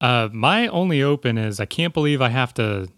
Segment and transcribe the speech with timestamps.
[0.00, 2.88] Uh, my only open is I can't believe I have to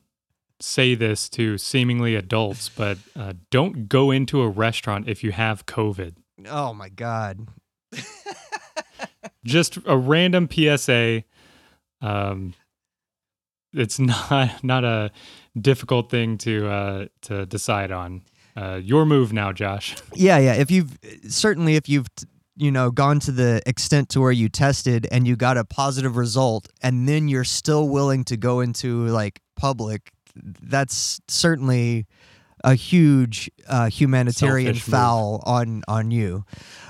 [0.60, 5.66] say this to seemingly adults, but uh, don't go into a restaurant if you have
[5.66, 6.14] COVID.
[6.48, 7.48] Oh my god.
[9.44, 11.24] Just a random PSA.
[12.00, 12.54] Um,
[13.72, 15.10] it's not not a
[15.58, 18.22] difficult thing to uh, to decide on.
[18.56, 19.94] Uh, your move now, Josh.
[20.14, 20.54] Yeah, yeah.
[20.54, 22.26] If you've certainly if you've t-
[22.56, 26.16] you know gone to the extent to where you tested and you got a positive
[26.16, 32.06] result, and then you're still willing to go into like public, that's certainly
[32.64, 34.94] a huge uh, humanitarian Selfish move.
[34.94, 36.44] foul on on you.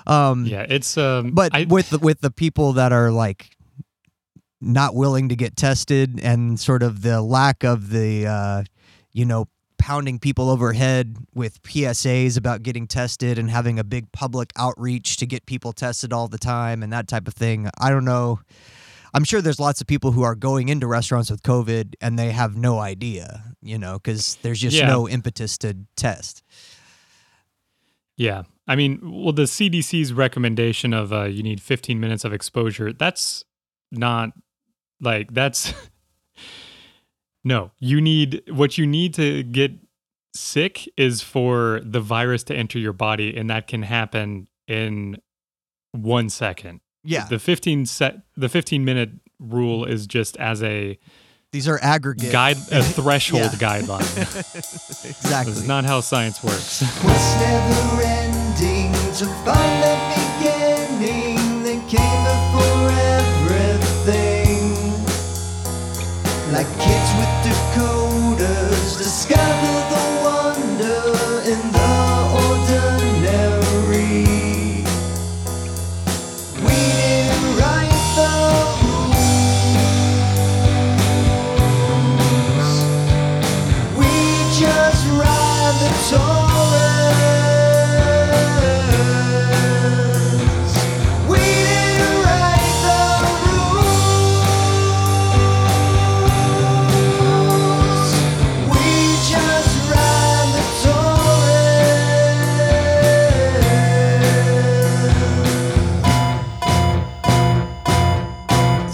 [0.07, 1.33] Um, Yeah, it's um.
[1.33, 3.51] but I, with the, with the people that are like
[4.61, 8.63] not willing to get tested and sort of the lack of the uh,
[9.13, 9.47] you know
[9.79, 15.27] pounding people overhead with PSAs about getting tested and having a big public outreach to
[15.27, 17.69] get people tested all the time and that type of thing.
[17.79, 18.41] I don't know.
[19.15, 22.33] I'm sure there's lots of people who are going into restaurants with COVID and they
[22.33, 24.89] have no idea, you know, because there's just Yeah.
[24.89, 26.43] no impetus to test.
[28.17, 28.43] Yeah.
[28.67, 33.45] I mean, well, the CDC's recommendation of uh, you need 15 minutes of exposure, that's
[33.93, 34.31] not
[35.01, 35.73] like, that's
[37.47, 39.71] no, you need what you need to get
[40.35, 45.17] sick is for the virus to enter your body, and that can happen in
[45.93, 46.81] one second.
[47.05, 50.99] Yeah, The 15 set, the 15 minute rule is just as a
[51.53, 54.03] these are aggregate guide, a threshold guideline.
[55.09, 55.53] exactly.
[55.55, 56.81] That's not how science works.
[57.05, 62.91] was never ending to find that beginning that came before
[64.11, 64.67] everything.
[66.53, 66.67] Like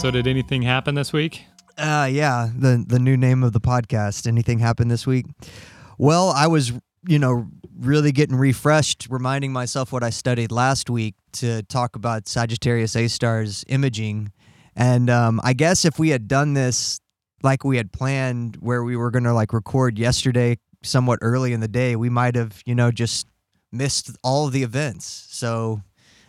[0.03, 1.45] so, did anything happen this week?
[1.79, 4.27] Uh yeah, the the new name of the podcast.
[4.27, 5.27] Anything happened this week?
[5.97, 6.73] Well, I was,
[7.07, 7.47] you know,
[7.79, 13.07] really getting refreshed, reminding myself what I studied last week to talk about Sagittarius A
[13.07, 14.33] stars imaging.
[14.75, 16.99] And um, I guess if we had done this
[17.45, 21.61] like we had planned, where we were going to like record yesterday, somewhat early in
[21.61, 23.29] the day, we might have, you know, just
[23.71, 25.29] missed all the events.
[25.31, 25.81] So,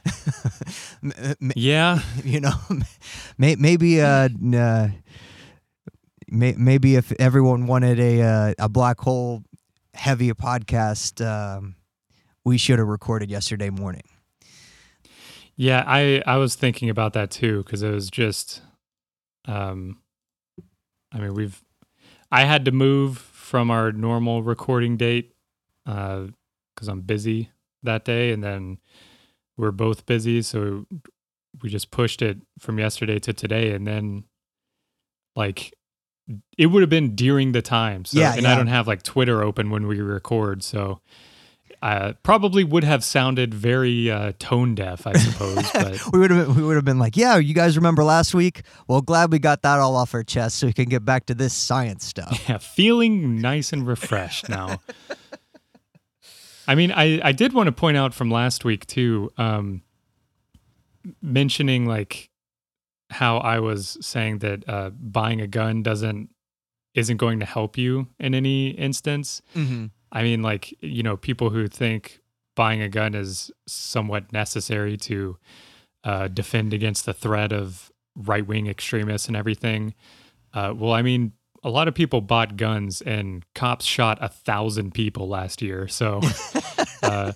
[1.56, 2.00] Yeah.
[2.24, 2.53] you know,
[3.38, 4.88] maybe uh, uh
[6.30, 9.44] maybe if everyone wanted a uh, a black hole
[9.94, 11.75] heavy podcast, um,
[12.44, 14.03] we should have recorded yesterday morning.
[15.56, 18.62] Yeah, I I was thinking about that too because it was just,
[19.46, 20.00] um,
[21.12, 21.64] I mean we've,
[22.31, 25.35] I had to move from our normal recording date,
[25.85, 26.28] uh,
[26.74, 27.52] because I'm busy
[27.84, 28.80] that day, and then
[29.58, 30.86] we're both busy, so
[31.62, 34.24] we just pushed it from yesterday to today, and then,
[35.36, 35.74] like,
[36.58, 39.44] it would have been during the time, so Yeah, and I don't have like Twitter
[39.44, 41.00] open when we record, so.
[41.81, 45.70] Uh, probably would have sounded very uh, tone deaf, I suppose.
[45.74, 48.62] But We would have we would have been like, yeah, you guys remember last week?
[48.88, 51.35] Well, glad we got that all off our chest, so we can get back to
[51.35, 52.41] this science stuff.
[52.47, 54.80] yeah, feeling nice and refreshed now.
[56.68, 59.81] I mean, I, I did want to point out from last week too, um,
[61.22, 62.29] mentioning like
[63.09, 66.29] how I was saying that uh, buying a gun doesn't
[66.94, 69.41] isn't going to help you in any instance.
[69.56, 69.85] mm-hmm.
[70.12, 72.22] I mean, like, you know, people who think
[72.56, 75.38] buying a gun is somewhat necessary to
[76.03, 79.96] uh, defend against the threat of right wing extremists and everything.
[80.53, 84.93] Uh, well, I mean, a lot of people bought guns and cops shot a thousand
[84.93, 85.87] people last year.
[85.87, 86.21] So
[87.03, 87.31] uh,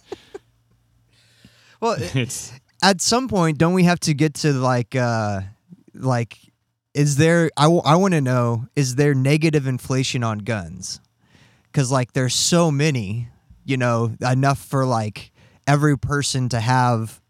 [1.79, 2.51] Well, it's,
[2.81, 5.41] at some point, don't we have to get to like, uh,
[5.93, 6.37] like,
[6.93, 7.49] is there?
[7.55, 10.99] I, w- I want to know: is there negative inflation on guns?
[11.65, 13.27] Because like, there's so many,
[13.65, 15.31] you know, enough for like
[15.67, 17.21] every person to have,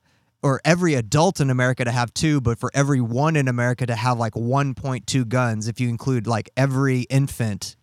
[0.44, 3.96] or every adult in America to have two, but for every one in America to
[3.96, 7.76] have like 1.2 guns, if you include like every infant.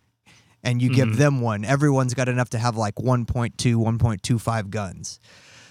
[0.67, 1.17] And you give Mhm.
[1.17, 1.63] them one.
[1.67, 5.21] Everyone's got enough to have like 1.2, 1.25 guns.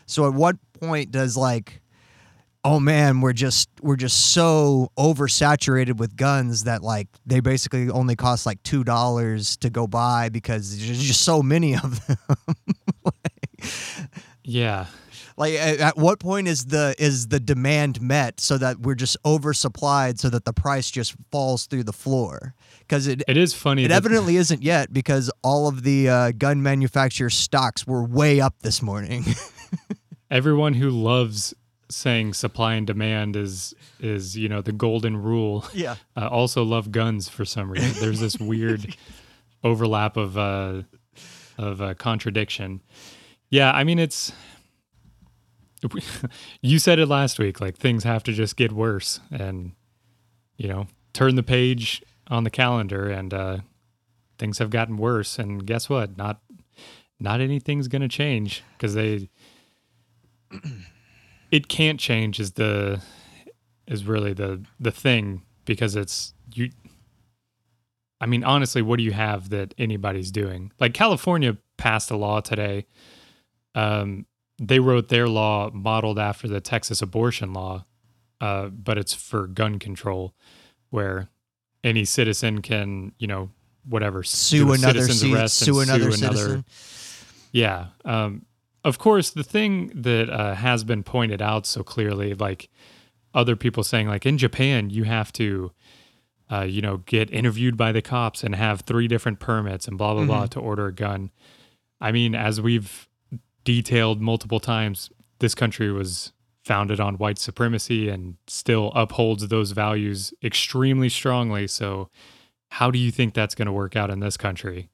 [0.05, 1.79] So at what point does like
[2.65, 8.15] oh man, we're just we're just so oversaturated with guns that like they basically only
[8.15, 12.17] cost like two dollars to go buy because there's just so many of them.
[14.45, 14.87] Yeah.
[15.37, 19.17] Like at, at what point is the is the demand met so that we're just
[19.23, 22.53] oversupplied so that the price just falls through the floor?
[22.79, 23.85] Because it It is funny.
[23.85, 28.39] it that- evidently isn't yet because all of the uh, gun manufacturer stocks were way
[28.41, 29.25] up this morning.
[30.31, 31.53] everyone who loves
[31.89, 35.95] saying supply and demand is is you know the golden rule yeah.
[36.17, 38.95] uh, also love guns for some reason there's this weird
[39.63, 40.81] overlap of uh
[41.59, 42.81] of uh, contradiction
[43.51, 44.31] yeah i mean it's
[46.61, 49.73] you said it last week like things have to just get worse and
[50.57, 53.57] you know turn the page on the calendar and uh
[54.37, 55.39] things have gotten worse.
[55.39, 56.17] And guess what?
[56.17, 56.41] Not
[57.19, 59.29] not anything's gonna change because they
[61.51, 63.01] it can't change is the
[63.87, 66.69] is really the the thing because it's you
[68.19, 70.71] I mean honestly what do you have that anybody's doing?
[70.79, 72.85] Like California passed a law today
[73.75, 74.25] um
[74.59, 77.85] they wrote their law modeled after the Texas abortion law
[78.41, 80.33] uh but it's for gun control
[80.89, 81.29] where
[81.83, 83.49] any citizen can you know
[83.87, 86.65] whatever Sue another citizen's ci- arrest and sue another citizen.
[87.51, 87.87] yeah.
[88.05, 88.45] Um,
[88.85, 92.69] of course, the thing that uh, has been pointed out so clearly, like
[93.33, 95.71] other people saying, like in Japan, you have to,
[96.51, 100.13] uh, you know, get interviewed by the cops and have three different permits and blah,
[100.13, 101.31] blah, blah to order a gun.
[102.01, 103.07] I mean, as we've
[103.63, 106.33] detailed multiple times, this country was
[106.63, 111.67] founded on white supremacy and still upholds those values extremely strongly.
[111.67, 112.09] So,
[112.69, 114.89] how do you think that's going to work out in this country?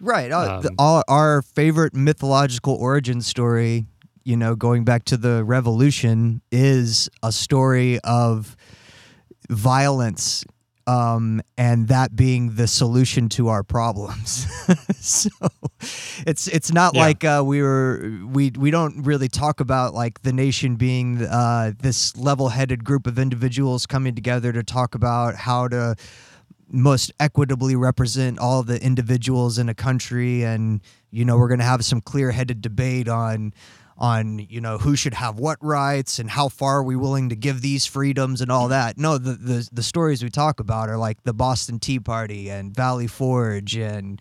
[0.00, 0.32] Right.
[0.32, 3.86] Uh, the, Um, all, our favorite mythological origin story,
[4.24, 8.56] you know, going back to the revolution, is a story of
[9.50, 10.44] violence.
[10.90, 14.46] Um, and that being the solution to our problems.
[15.00, 15.28] so
[16.26, 17.06] it's it's not Yeah.
[17.06, 21.72] like uh, we were we we don't really talk about like the nation being uh,
[21.78, 25.94] this level-headed group of individuals coming together to talk about how to
[26.72, 31.70] most equitably represent all the individuals in a country and you know we're going to
[31.74, 33.52] have some clear-headed debate on
[34.00, 37.36] on you know who should have what rights and how far are we willing to
[37.36, 40.96] give these freedoms and all that no the the, the stories we talk about are
[40.96, 44.20] like the Boston Tea Party and Valley Forge and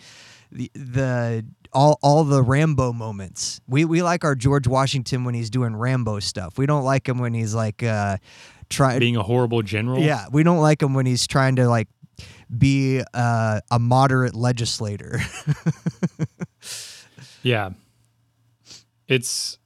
[0.51, 3.61] the, the all all the Rambo moments.
[3.67, 6.57] We we like our George Washington when he's doing Rambo stuff.
[6.57, 8.17] We don't like him when he's like uh
[8.69, 9.99] trying Being a horrible general?
[10.01, 11.87] yeah, we don't like him when he's trying to like
[12.57, 15.19] be uh, a moderate legislator.
[17.43, 17.69] Yeah.
[19.07, 19.58] It's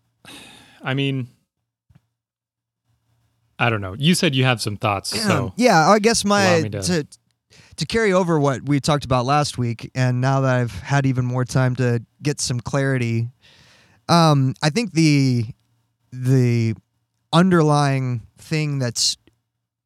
[0.84, 1.28] I mean
[3.60, 3.96] I don't know.
[3.98, 6.70] You said you have some thoughts, so yeah, I guess my to-
[7.04, 7.08] to
[7.78, 11.26] to carry over what we talked about last week, and now that I've had even
[11.26, 13.30] more time to get some clarity,
[14.10, 15.46] um, I think the
[16.12, 16.76] the
[17.32, 19.18] underlying thing that's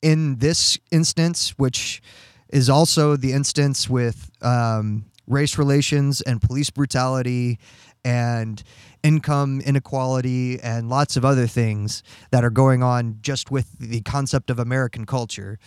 [0.02, 2.02] in this instance, which
[2.50, 7.60] is also the instance with um, race relations and police brutality
[8.06, 8.64] and
[9.04, 14.50] income inequality and lots of other things that are going on just with the concept
[14.50, 15.58] of American culture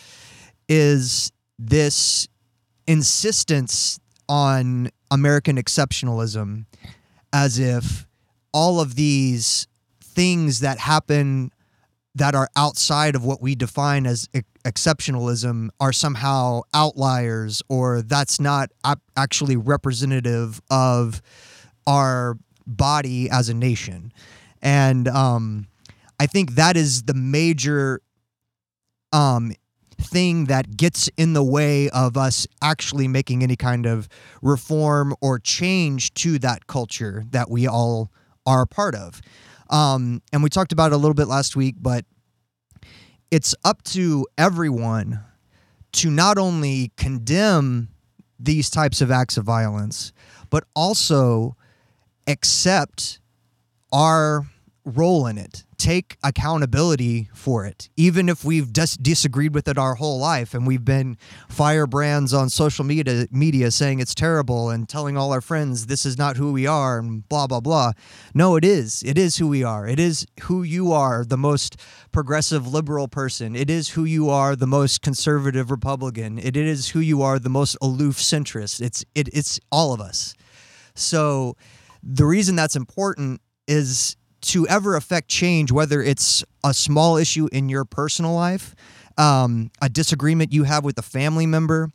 [0.69, 2.29] is this
[2.87, 6.65] insistence on American exceptionalism
[7.33, 8.07] as if
[8.53, 9.67] all of these
[10.01, 11.51] things that happen
[12.15, 18.41] that are outside of what we define as e- exceptionalism are somehow outliers or that's
[18.41, 21.23] not ap- actually representative of
[21.87, 22.37] our
[22.77, 24.13] body as a nation.
[24.63, 25.67] And um,
[26.19, 28.01] I think that is the major
[29.13, 29.53] um,
[30.01, 34.09] thing that gets in the way of us actually making any kind of
[34.43, 38.11] reform or change to that culture that we all
[38.47, 39.21] are a part of.
[39.69, 42.05] Um, and we talked about it a little bit last week, but
[43.31, 45.21] it's up to everyone
[45.93, 47.89] to not only condemn
[48.39, 50.13] these types of acts of violence,
[50.49, 51.57] but also
[52.31, 53.21] accept
[53.93, 54.47] our
[54.85, 55.65] role in it.
[55.77, 60.67] Take accountability for it, even if we've dis- disagreed with it our whole life and
[60.67, 61.17] we've been
[61.49, 66.19] firebrands on social media, media saying it's terrible and telling all our friends this is
[66.19, 67.93] not who we are and blah blah blah.
[68.35, 69.03] No, it is.
[69.07, 69.87] It is who we are.
[69.87, 71.81] It is who you are, the most
[72.13, 73.57] progressive liberal person.
[73.57, 76.39] It is who you are, the most conservative Republican.
[76.39, 78.83] It is who you are, the most aloof centrist.
[78.83, 80.35] It's it, it's all of us.
[80.95, 81.57] So
[82.03, 87.69] the reason that's important is to ever affect change, whether it's a small issue in
[87.69, 88.75] your personal life,
[89.19, 91.91] um, a disagreement you have with a family member,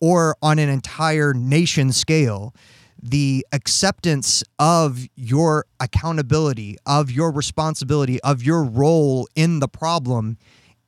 [0.00, 2.54] or on an entire nation scale,
[3.02, 10.38] the acceptance of your accountability, of your responsibility, of your role in the problem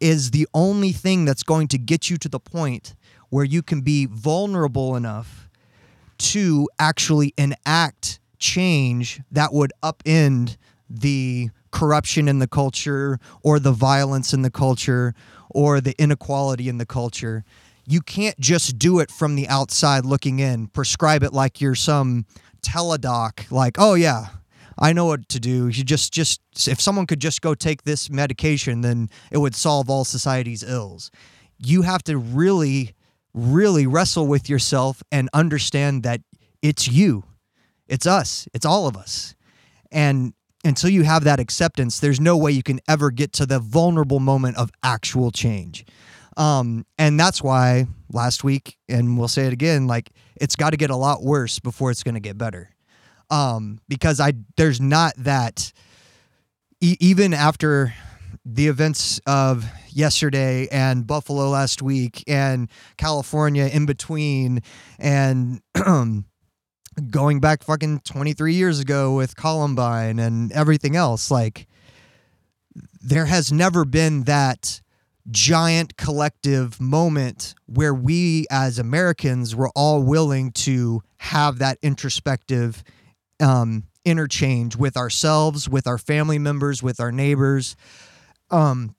[0.00, 2.94] is the only thing that's going to get you to the point
[3.28, 5.48] where you can be vulnerable enough
[6.18, 10.56] to actually enact change that would upend
[10.88, 15.14] the corruption in the culture or the violence in the culture
[15.50, 17.44] or the inequality in the culture.
[17.86, 22.26] You can't just do it from the outside looking in, prescribe it like you're some
[22.62, 24.26] teledoc, like, oh yeah,
[24.78, 25.68] I know what to do.
[25.68, 29.88] You just just if someone could just go take this medication, then it would solve
[29.88, 31.10] all society's ills.
[31.58, 32.94] You have to really,
[33.32, 36.20] really wrestle with yourself and understand that
[36.60, 37.24] it's you.
[37.88, 38.48] It's us.
[38.52, 39.34] It's all of us.
[39.92, 43.58] And until you have that acceptance, there's no way you can ever get to the
[43.58, 45.86] vulnerable moment of actual change.
[46.36, 50.76] Um, and that's why last week, and we'll say it again, like it's got to
[50.76, 52.70] get a lot worse before it's going to get better.
[53.30, 55.72] Um, because I there's not that
[56.80, 57.94] e- even after
[58.44, 64.62] the events of yesterday and Buffalo last week and California in between
[64.98, 65.60] and
[67.10, 71.66] going back fucking 23 years ago with Columbine and everything else like
[73.02, 74.80] there has never been that
[75.30, 82.82] giant collective moment where we as Americans were all willing to have that introspective
[83.40, 87.76] um, interchange with ourselves, with our family members, with our neighbors.
[88.50, 88.94] Um,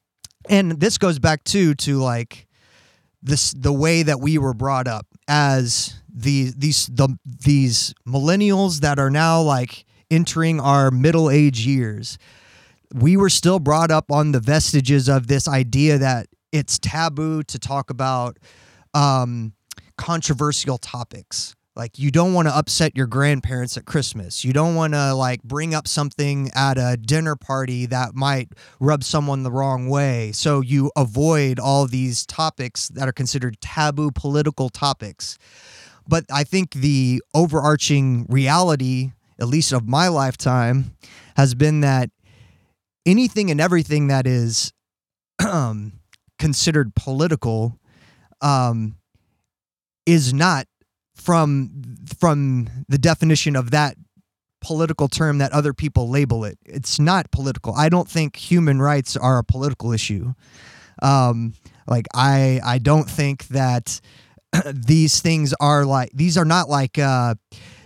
[0.49, 2.47] and this goes back too to like
[3.21, 8.99] this the way that we were brought up as the these the these millennials that
[8.99, 12.17] are now like entering our middle age years
[12.93, 17.59] we were still brought up on the vestiges of this idea that it's taboo to
[17.59, 18.37] talk about
[18.93, 19.53] um,
[19.97, 21.53] controversial topics.
[21.75, 24.43] Like you don't want to upset your grandparents at Christmas.
[24.43, 29.03] You don't want to like bring up something at a dinner party that might rub
[29.03, 30.31] someone the wrong way.
[30.31, 35.37] So you avoid all these topics that are considered taboo political topics.
[36.07, 40.95] But I think the overarching reality, at least of my lifetime,
[41.35, 42.09] has been that
[43.05, 44.73] anything and everything that is
[45.47, 45.93] um,
[46.39, 47.79] considered political
[48.41, 48.95] um,
[50.05, 50.67] is not
[51.15, 53.97] from from the definition of that
[54.61, 56.57] political term that other people label it.
[56.65, 57.73] It's not political.
[57.75, 60.33] I don't think human rights are a political issue.
[61.01, 61.53] Um,
[61.87, 63.99] like I I don't think that
[64.73, 67.35] these things are like these are not like uh,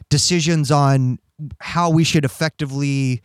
[0.10, 1.20] decisions on
[1.60, 3.22] how we should effectively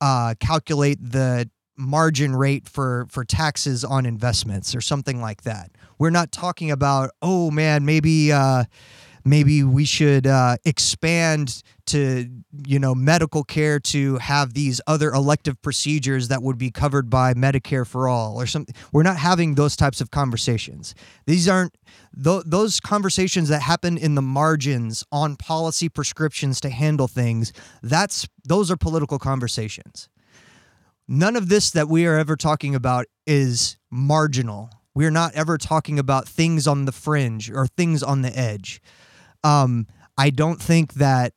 [0.00, 5.70] uh, calculate the margin rate for for taxes on investments or something like that.
[5.98, 8.64] We're not talking about oh man maybe uh,
[9.24, 12.28] maybe we should uh, expand to
[12.66, 17.34] you know medical care to have these other elective procedures that would be covered by
[17.34, 18.74] Medicare for all or something.
[18.92, 20.94] We're not having those types of conversations.
[21.26, 21.76] These aren't
[22.22, 27.52] th- those conversations that happen in the margins on policy prescriptions to handle things.
[27.82, 30.08] That's those are political conversations.
[31.08, 34.70] None of this that we are ever talking about is marginal.
[34.94, 38.80] We're not ever talking about things on the fringe or things on the edge.
[39.42, 41.32] Um, I don't think that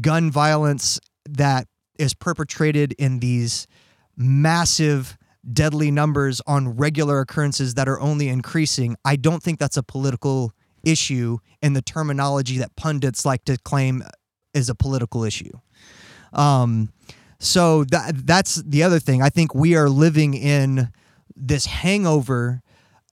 [0.00, 0.98] gun violence
[1.28, 1.66] that
[1.98, 3.66] is perpetrated in these
[4.16, 5.16] massive,
[5.52, 10.52] deadly numbers on regular occurrences that are only increasing, I don't think that's a political
[10.82, 14.02] issue in the terminology that pundits like to claim
[14.54, 15.52] is a political issue.
[16.32, 16.92] Um,
[17.38, 19.22] so that that's the other thing.
[19.22, 20.90] I think we are living in
[21.34, 22.62] this hangover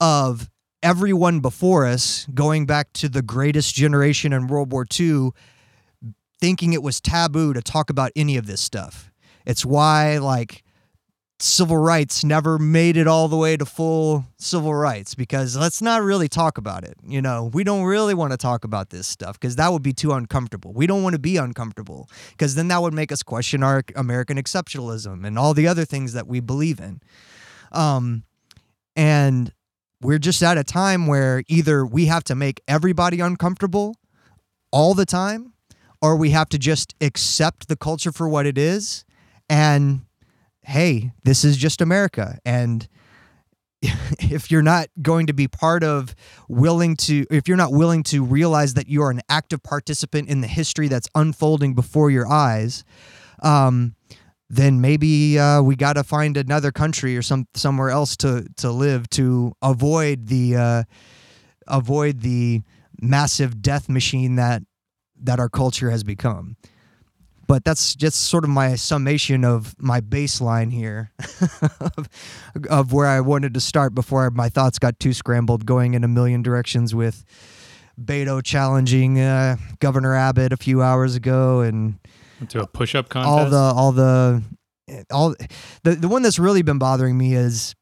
[0.00, 0.50] of
[0.82, 5.30] everyone before us, going back to the greatest generation in World War II,
[6.40, 9.10] thinking it was taboo to talk about any of this stuff.
[9.46, 10.64] It's why like
[11.40, 16.02] civil rights never made it all the way to full civil rights because let's not
[16.02, 16.96] really talk about it.
[17.06, 19.92] You know, we don't really want to talk about this stuff because that would be
[19.92, 20.72] too uncomfortable.
[20.72, 24.36] We don't want to be uncomfortable because then that would make us question our American
[24.36, 27.00] exceptionalism and all the other things that we believe in.
[27.72, 28.22] Um,
[28.94, 29.52] and
[30.00, 33.96] we're just at a time where either we have to make everybody uncomfortable
[34.70, 35.53] all the time
[36.04, 39.06] or we have to just accept the culture for what it is
[39.48, 40.02] and
[40.60, 42.38] hey, this is just America.
[42.44, 42.86] And
[43.82, 46.14] if you're not going to be part of
[46.46, 50.42] willing to if you're not willing to realize that you are an active participant in
[50.42, 52.84] the history that's unfolding before your eyes
[53.42, 53.94] um,
[54.48, 58.70] then maybe uh, we got to find another country or some somewhere else to to
[58.70, 60.82] live to avoid the uh,
[61.66, 62.62] avoid the
[63.02, 64.62] massive death machine that
[65.24, 66.56] that our culture has become.
[67.46, 71.10] But that's just sort of my summation of my baseline here
[71.80, 72.08] of,
[72.70, 76.08] of where I wanted to start before my thoughts got too scrambled, going in a
[76.08, 77.24] million directions with
[78.00, 81.98] Beto challenging uh, Governor Abbott a few hours ago and
[82.48, 83.30] to a push-up contest.
[83.30, 84.42] all the all the
[85.10, 85.34] all
[85.82, 87.74] the the one that's really been bothering me is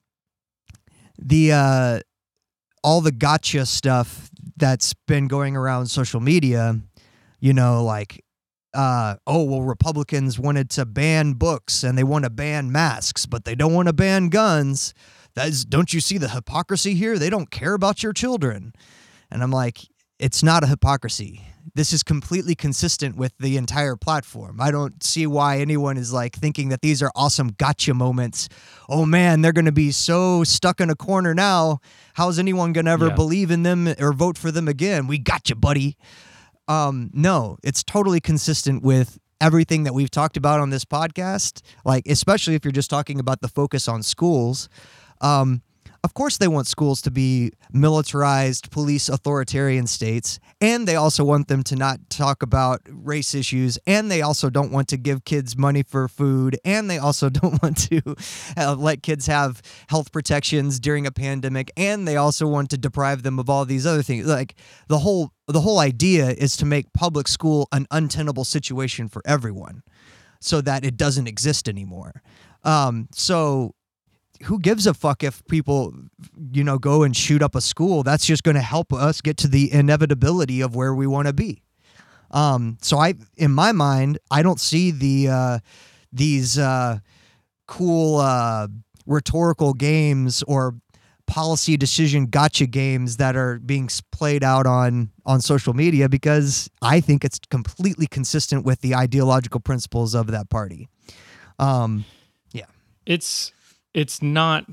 [1.18, 2.00] the uh
[2.84, 6.78] all the gotcha stuff that's been going around social media
[7.42, 8.24] you know like
[8.72, 13.44] uh oh well republicans wanted to ban books and they want to ban masks but
[13.44, 14.94] they don't want to ban guns
[15.34, 18.72] that is don't you see the hypocrisy here they don't care about your children
[19.30, 19.80] and i'm like
[20.18, 21.44] it's not a hypocrisy
[21.74, 24.60] this is completely consistent with the entire platform.
[24.60, 28.48] I don't see why anyone is like thinking that these are awesome gotcha moments.
[28.88, 31.78] Oh man, they're going to be so stuck in a corner now.
[32.14, 33.14] How's anyone going to ever Yeah.
[33.14, 35.06] believe in them or vote for them again?
[35.06, 35.96] We got you, buddy.
[36.72, 41.60] Um, no, it's totally consistent with everything that we've talked about on this podcast.
[41.84, 44.70] Like, especially if you're just talking about the focus on schools.
[45.20, 45.60] Um,
[46.04, 51.46] of course, they want schools to be militarized, police authoritarian states, and they also want
[51.46, 55.56] them to not talk about race issues, and they also don't want to give kids
[55.56, 58.16] money for food, and they also don't want to
[58.56, 63.22] uh, let kids have health protections during a pandemic, and they also want to deprive
[63.22, 64.26] them of all these other things.
[64.26, 64.56] Like
[64.88, 69.82] the whole the whole idea is to make public school an untenable situation for everyone,
[70.40, 72.22] so that it doesn't exist anymore.
[72.64, 73.74] Um, so
[74.44, 75.94] who gives a fuck if people
[76.52, 79.36] you know go and shoot up a school that's just going to help us get
[79.36, 81.62] to the inevitability of where we want to be
[82.32, 85.58] um so i in my mind i don't see the uh
[86.12, 86.98] these uh
[87.66, 88.66] cool uh
[89.06, 90.74] rhetorical games or
[91.26, 97.00] policy decision gotcha games that are being played out on on social media because i
[97.00, 100.88] think it's completely consistent with the ideological principles of that party.
[101.58, 102.04] Um
[102.52, 102.66] yeah,
[103.06, 103.52] it's
[103.94, 104.66] it's not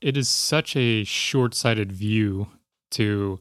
[0.00, 2.48] it is such a short-sighted view
[2.92, 3.40] to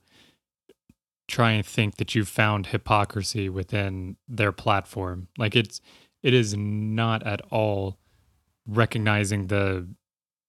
[1.28, 5.28] try and think that you've found hypocrisy within their platform.
[5.38, 5.82] Like it's
[6.24, 7.98] it is not at all
[8.68, 9.88] recognizing the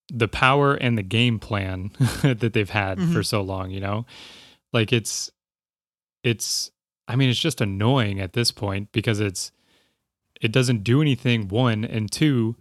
[0.09, 1.91] the power and the game plan
[2.23, 4.05] that they've had for so long you know
[4.71, 5.29] like it's
[6.23, 6.71] it's
[7.07, 9.51] i mean it's just annoying at this point because it's
[10.39, 12.55] it doesn't do anything one and two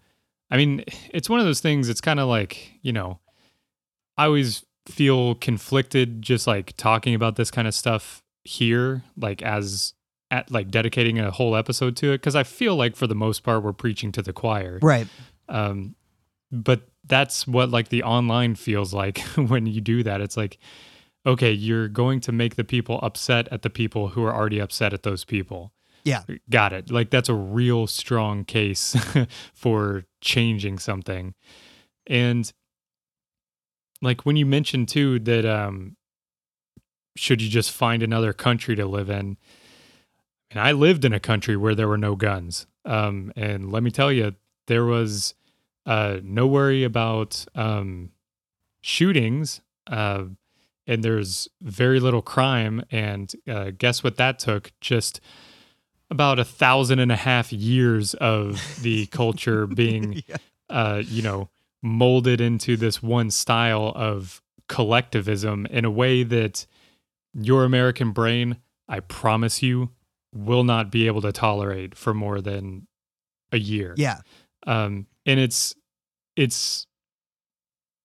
[0.51, 1.89] I mean, it's one of those things.
[1.89, 3.21] It's kind of like you know,
[4.17, 9.95] I always feel conflicted just like talking about this kind of stuff here, like as
[10.31, 13.43] at like dedicating a whole episode to it, because I feel like for the most
[13.43, 14.79] part we're preaching to the choir.
[14.83, 15.07] right
[15.49, 15.95] Um,
[16.51, 20.21] but that's what like the online feels like when you do that.
[20.21, 20.59] It's like,
[21.25, 24.93] okay, you're going to make the people upset at the people who are already upset
[24.93, 25.73] at those people.
[26.05, 26.23] Yeah.
[26.49, 26.91] Got it.
[26.91, 28.97] Like that's a real strong case
[29.55, 31.35] for changing something.
[32.07, 32.53] And
[34.01, 35.97] like when you mentioned too that um
[37.17, 39.37] should you just find another country to live in?
[40.51, 42.69] And I lived in a country where there were no guns.
[42.85, 44.37] Um and let me tell you,
[44.69, 45.35] there was
[45.87, 48.11] uh no worry about um
[48.81, 49.61] shootings.
[49.87, 50.25] Uh
[50.89, 52.85] and there's very little crime.
[52.93, 54.71] And uh, guess what that took?
[54.81, 55.21] Just
[56.13, 60.23] about a thousand and a half years of the culture being
[60.71, 61.49] uh, you know
[61.83, 66.67] molded into this one style of collectivism in a way that
[67.33, 68.57] your american brain
[68.89, 69.91] i promise you
[70.37, 72.87] will not be able to tolerate for more than
[73.53, 73.95] a year.
[73.97, 74.19] Yeah.
[74.67, 75.75] Um and it's
[76.37, 76.87] it's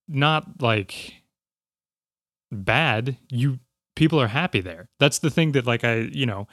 [0.08, 1.14] not like
[2.50, 3.58] bad you
[3.96, 6.46] people are happy there that's the thing that like i you know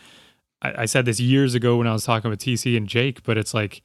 [0.61, 3.37] I, I said this years ago when i was talking with tc and jake but
[3.37, 3.81] it's like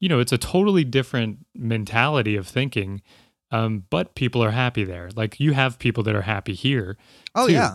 [0.00, 3.02] you know it's a totally different mentality of thinking
[3.50, 6.96] um but people are happy there like you have people that are happy here
[7.34, 7.52] Oh too.
[7.52, 7.74] yeah,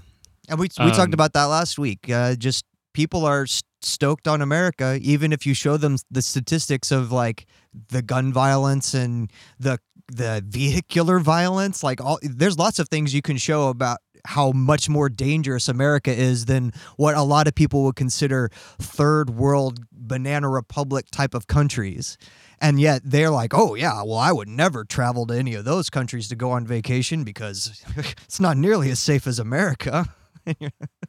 [0.50, 2.10] and we we talked Um, about that last week.
[2.10, 6.92] Uh, just people are s- stoked on America, even if you show them the statistics
[6.92, 7.46] of like
[7.90, 11.84] the gun violence and the the vehicular violence.
[11.84, 16.12] Like all, there's lots of things you can show about how much more dangerous America
[16.12, 21.48] is than what a lot of people would consider third world banana republic type of
[21.48, 22.18] countries.
[22.62, 25.90] And yet they're like, oh, yeah, well, I would never travel to any of those
[25.90, 30.06] countries to go on vacation because it's not nearly as safe as America.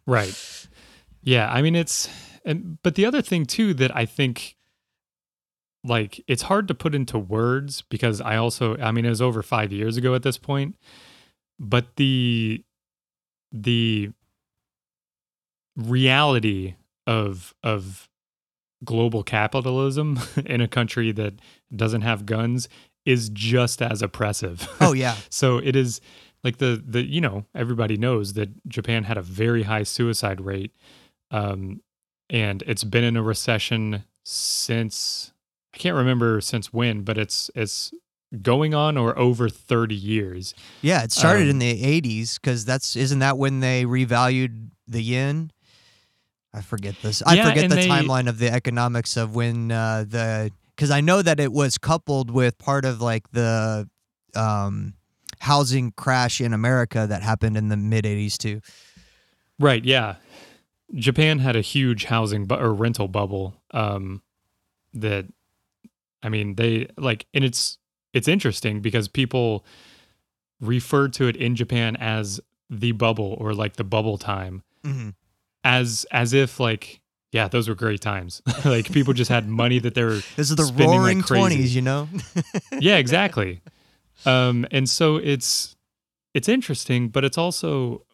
[0.06, 0.68] Right.
[1.22, 2.10] Yeah, I mean it's
[2.44, 4.56] and but the other thing too that I think
[5.82, 9.42] like it's hard to put into words because I also I mean it was over
[9.42, 10.76] 5 years ago at this point
[11.58, 12.64] but the
[13.52, 14.10] the
[15.76, 16.74] reality
[17.06, 18.08] of of
[18.84, 21.34] global capitalism in a country that
[21.74, 22.68] doesn't have guns
[23.04, 24.66] is just as oppressive.
[24.80, 25.16] Oh yeah.
[25.28, 26.00] so it is
[26.42, 30.74] like the the you know everybody knows that Japan had a very high suicide rate
[31.30, 31.80] um
[32.30, 35.32] and it's been in a recession since
[35.74, 37.92] I can't remember since when but it's it's
[38.42, 40.54] going on or over 30 years.
[40.82, 45.02] Yeah, it started in Um, the 80s cuz that's isn't that when they revalued the
[45.02, 45.50] yen?
[46.52, 47.22] I forget this.
[47.26, 51.00] I Yeah, forget the they- timeline of the economics of when uh, the cuz I
[51.00, 53.88] know that it was coupled with part of like the
[54.34, 54.94] um
[55.40, 58.60] housing crash in America that happened in the mid 80s too.
[59.60, 60.16] Right, yeah.
[60.94, 64.22] Japan had a huge housing bu- or rental bubble um
[64.92, 65.26] that
[66.22, 67.78] I mean, they like and it's
[68.12, 69.64] it's interesting because people
[70.60, 75.10] refer to it in Japan as the bubble or like the bubble time hmm
[75.62, 77.00] as as if like
[77.32, 78.42] yeah, those were great times.
[78.64, 81.64] like people just had money that they were This is the spending roaring crazy.
[81.64, 82.08] 20s, you know?
[82.78, 83.60] yeah, exactly.
[84.24, 85.74] Um, and so it's
[86.32, 88.06] it's interesting, but it's also,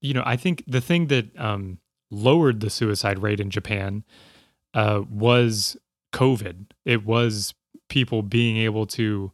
[0.00, 1.78] you know, I think the thing that um,
[2.12, 4.04] lowered the suicide rate in Japan
[4.74, 5.76] uh, was
[6.12, 6.66] COVID.
[6.84, 7.54] It was
[7.88, 9.32] people being able to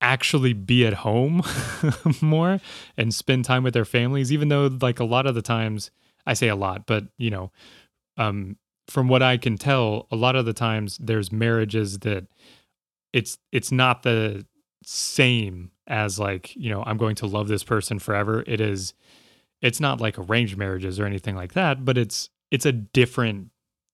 [0.00, 1.42] actually be at home
[2.20, 2.60] more
[2.96, 5.90] and spend time with their families, even though like a lot of the times
[6.26, 7.50] I say a lot, but you know,
[8.16, 8.56] um,
[8.88, 12.26] from what I can tell, a lot of the times there's marriages that
[13.12, 14.44] it's it's not the
[14.84, 18.94] same as like you know i'm going to love this person forever it is
[19.62, 23.48] it's not like arranged marriages or anything like that but it's it's a different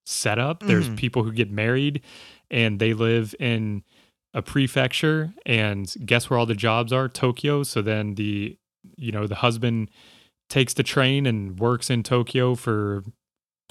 [0.05, 0.97] setup there's Mhm.
[0.97, 2.01] people who get married
[2.49, 3.83] and they live in
[4.33, 8.57] a prefecture and guess where all the jobs are tokyo so then the
[8.97, 9.89] you know the husband
[10.49, 13.03] takes the train and works in tokyo for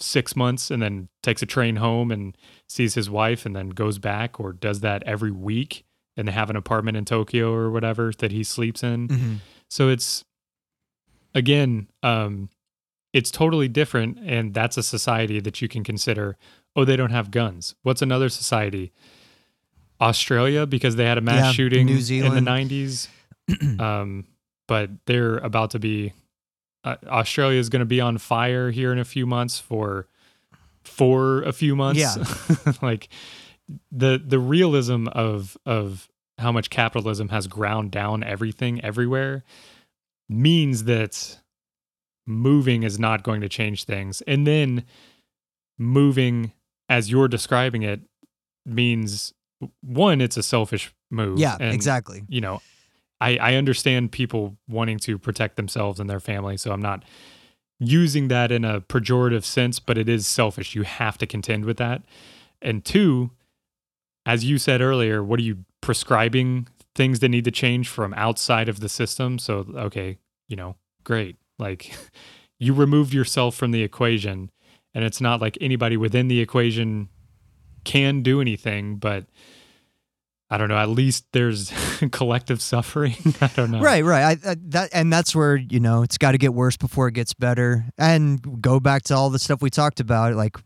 [0.00, 2.36] six months and then takes a train home and
[2.68, 5.84] sees his wife and then goes back or does that every week
[6.16, 9.08] and they have an apartment in Tokyo or whatever that he sleeps in.
[9.08, 9.36] Mhm.
[9.70, 10.24] So it's
[11.38, 12.50] again, um,
[13.12, 16.36] it's totally different, and that's a society that you can consider.
[16.76, 17.74] Oh, they don't have guns.
[17.82, 18.92] What's another society?
[20.00, 23.08] Australia, because they had a mass Yeah, shooting New in the '90s.
[23.80, 24.26] um,
[24.66, 26.12] but they're about to be.
[26.84, 30.06] Uh, Australia is going to be on fire here in a few months for
[30.84, 32.00] for a few months.
[32.00, 32.72] Yeah.
[32.82, 33.08] like
[33.90, 39.44] the the realism of of how much capitalism has ground down everything everywhere
[40.28, 41.38] means that
[42.26, 44.20] moving is not going to change things.
[44.26, 44.84] And then
[45.78, 46.52] moving
[46.88, 48.00] as you're describing it
[48.66, 49.32] means
[49.80, 52.24] one it's a selfish move Yeah, and, exactly.
[52.28, 52.60] you know
[53.20, 57.04] I, I understand people wanting to protect themselves and their family so i'm not
[57.80, 60.74] using that in a pejorative sense but it is selfish.
[60.74, 62.02] You have to contend with that.
[62.60, 63.30] And two
[64.26, 66.66] as you said earlier what are you prescribing
[66.98, 71.36] things that need to change from outside of the system so okay you know great
[71.58, 71.94] like
[72.58, 74.50] you removed yourself from the equation
[74.94, 77.08] and it's not like anybody within the equation
[77.84, 79.26] can do anything but
[80.50, 81.72] i don't know at least there's
[82.10, 84.24] collective suffering i don't know Right, right.
[84.44, 87.14] I, I, that and that's where you know it's got to get worse before it
[87.14, 87.84] gets better.
[87.96, 90.34] And go back to all the stuff we talked about.
[90.34, 90.56] Like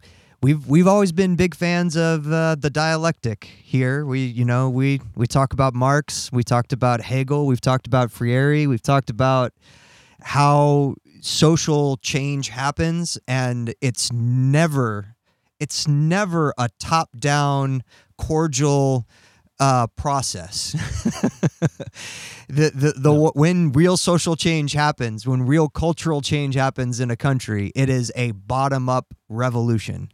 [0.42, 4.04] we've we've always been big fans of uh, the dialectic here.
[4.04, 6.30] We you know we we talk about Marx.
[6.32, 7.46] We talked about Hegel.
[7.46, 8.68] We've talked about Freire.
[8.68, 9.52] We've talked about
[10.20, 15.14] how social change happens, and it's never
[15.60, 17.84] it's never a top down
[18.18, 19.06] cordial
[19.62, 20.72] uh, process.
[22.48, 27.16] the the, the when real social change happens, when real cultural change happens in a
[27.16, 30.10] country, it is a bottom up revolution.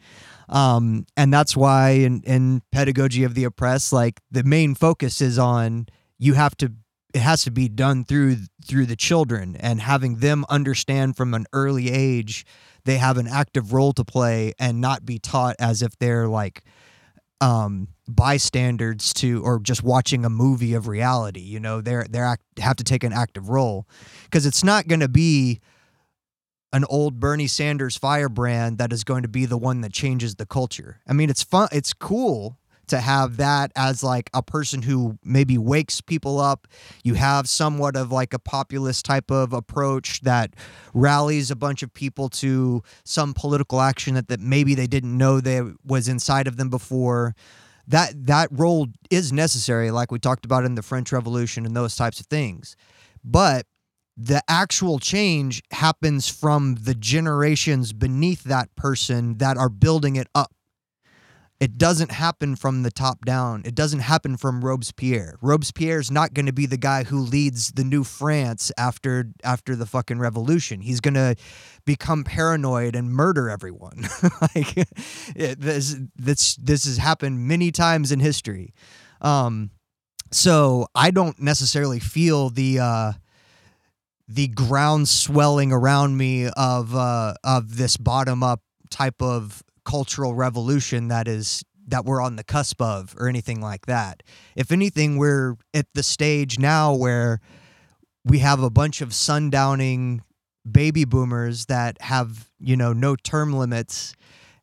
[0.50, 5.38] Um, and that's why in, in pedagogy of the oppressed, like the main focus is
[5.38, 5.86] on
[6.18, 6.74] you have to
[7.14, 11.46] it has to be done through through the children and having them understand from an
[11.54, 12.44] early age
[12.84, 16.64] they have an active role to play and not be taught as if they're like
[17.40, 22.42] um bystanders to or just watching a movie of reality you know they're they're act,
[22.58, 23.86] have to take an active role
[24.24, 25.60] because it's not going to be
[26.72, 30.46] an old Bernie Sanders firebrand that is going to be the one that changes the
[30.46, 31.00] culture.
[31.08, 35.58] I mean, it's fun it's cool to have that as like a person who maybe
[35.58, 36.66] wakes people up.
[37.04, 40.54] You have somewhat of like a populist type of approach that
[40.94, 45.40] rallies a bunch of people to some political action that, that maybe they didn't know
[45.40, 47.34] they was inside of them before
[47.88, 51.96] that that role is necessary, like we talked about in the French Revolution and those
[51.96, 52.76] types of things.
[53.24, 53.66] But
[54.16, 60.52] the actual change happens from the generations beneath that person that are building it up.
[61.60, 63.62] It doesn't happen from the top down.
[63.64, 65.38] It doesn't happen from Robespierre.
[65.42, 69.86] Robespierre's not going to be the guy who leads the new France after after the
[69.86, 70.80] fucking revolution.
[70.80, 71.34] He's going to
[71.84, 74.06] become paranoid and murder everyone.
[74.54, 74.76] like
[75.34, 78.72] it, this this this has happened many times in history.
[79.20, 79.70] Um
[80.30, 83.12] so I don't necessarily feel the uh
[84.28, 91.08] the ground swelling around me of uh of this bottom up type of cultural revolution
[91.08, 94.22] that is that we're on the cusp of or anything like that.
[94.54, 97.40] If anything, we're at the stage now where
[98.22, 100.20] we have a bunch of sundowning
[100.70, 104.14] baby boomers that have, you know, no term limits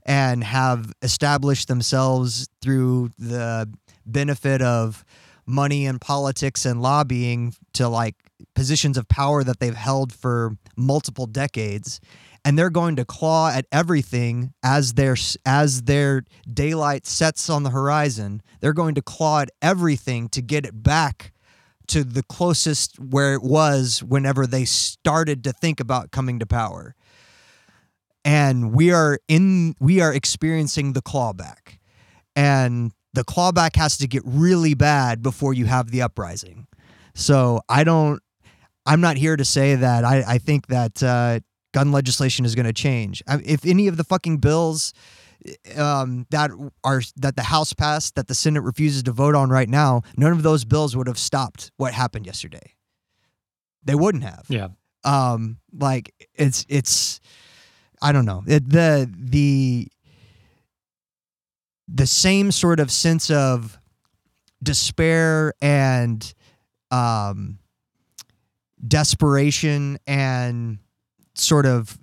[0.06, 3.68] and have established themselves through the
[4.06, 5.04] benefit of
[5.48, 8.14] money and politics and lobbying to like
[8.54, 12.00] positions of power that they've held for multiple decades
[12.46, 17.72] and they're going to claw at everything as their as their daylight sets on the
[17.72, 18.44] horizon.
[18.62, 21.34] They're going to claw at everything to get it back
[21.88, 26.96] to the closest where it was whenever they started to think about coming to power.
[28.24, 31.80] And we are in we are experiencing the clawback.
[32.36, 36.68] And the clawback has to get really bad before you have the uprising.
[37.16, 38.22] So I don't
[38.86, 41.40] I'm not here to say that I, I think that uh,
[41.76, 43.22] gun legislation is going to change.
[43.28, 44.94] If any of the fucking bills
[45.76, 46.50] um, that
[46.86, 50.32] are that the House passed that the Senate refuses to vote on right now, none
[50.32, 52.76] of those bills would have stopped what happened yesterday.
[53.84, 54.46] They wouldn't have.
[54.48, 54.70] Yeah.
[55.04, 57.20] Um, like it's it's
[58.02, 59.90] I don't know it, the the
[61.90, 63.78] the same sort of sense of
[64.64, 66.34] despair and
[66.90, 67.60] um
[68.88, 70.80] desperation and
[71.38, 71.98] sort of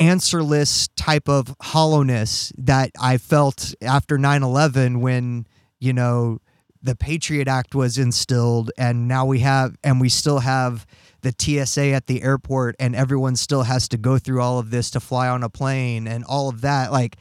[0.00, 5.46] answerless type of hollowness that I felt after 9/11 when,
[5.78, 6.40] you know,
[6.82, 10.86] the Patriot Act was instilled and now we have and we still have
[11.22, 14.90] the TSA at the airport and everyone still has to go through all of this
[14.90, 16.92] to fly on a plane and all of that.
[16.92, 17.16] Like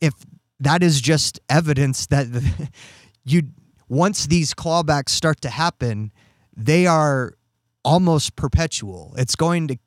[0.00, 0.14] if
[0.60, 2.26] that is just evidence that
[3.24, 3.42] you
[3.88, 6.10] once these clawbacks start to happen
[6.56, 7.34] they are
[7.86, 9.14] almost perpetual.
[9.16, 9.78] It's going to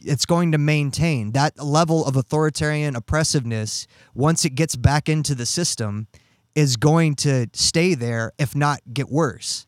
[0.00, 5.46] it's going to maintain that level of authoritarian oppressiveness once it gets back into the
[5.46, 6.06] system
[6.54, 9.66] is going to stay there if not get worse.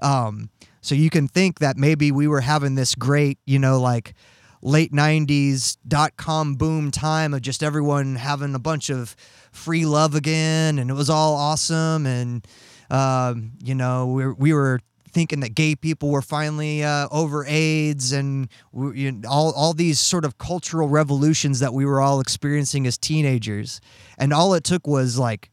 [0.00, 0.50] Um,
[0.80, 4.14] so you can think that maybe we were having this great you know like
[4.60, 9.14] late 90s dot com boom time of just everyone having a bunch of
[9.52, 12.46] free love again and it was all awesome and
[12.90, 14.80] um, you know we we were
[15.14, 20.00] thinking that gay people were finally uh, over AIDS and you know, all all these
[20.00, 23.80] sort of cultural revolutions that we were all experiencing as teenagers,
[24.18, 25.50] and all it took was like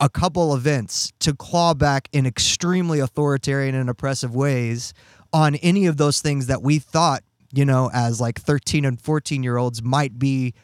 [0.00, 4.92] a couple events to claw back in extremely authoritarian and oppressive ways
[5.32, 9.42] on any of those things that we thought you know as like 13 and 14
[9.42, 10.54] year olds might be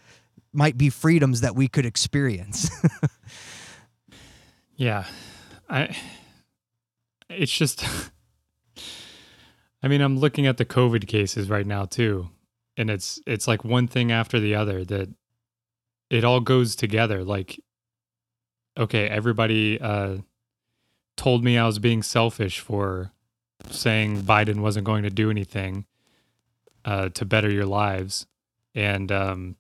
[0.53, 2.71] might be freedoms that we could experience
[4.77, 5.05] Yeah.
[5.69, 5.97] I
[7.31, 7.85] it's just
[9.85, 12.31] I mean, I'm looking at the COVID cases right now too.
[12.79, 15.11] And it's it's like one thing after the other that
[16.09, 17.23] it all goes together.
[17.23, 17.61] Like
[18.79, 20.17] okay, everybody uh
[21.19, 23.13] told me I was being selfish for
[23.71, 25.85] saying Biden wasn't going to do anything
[26.87, 28.27] uh to better your lives.
[28.75, 29.57] And um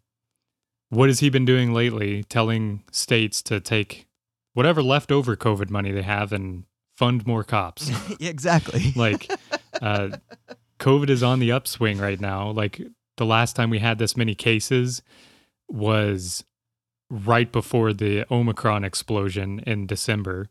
[0.88, 4.06] what has he been doing lately telling states to take
[4.54, 6.64] whatever leftover COVID money they have and
[6.96, 7.90] fund more cops.
[8.20, 9.30] exactly like,
[9.80, 10.16] uh,
[10.78, 12.50] COVID is on the upswing right now.
[12.50, 12.80] Like,
[13.16, 15.02] the last time we had this many cases
[15.68, 16.44] was
[17.10, 20.48] right before the Omicron explosion in December.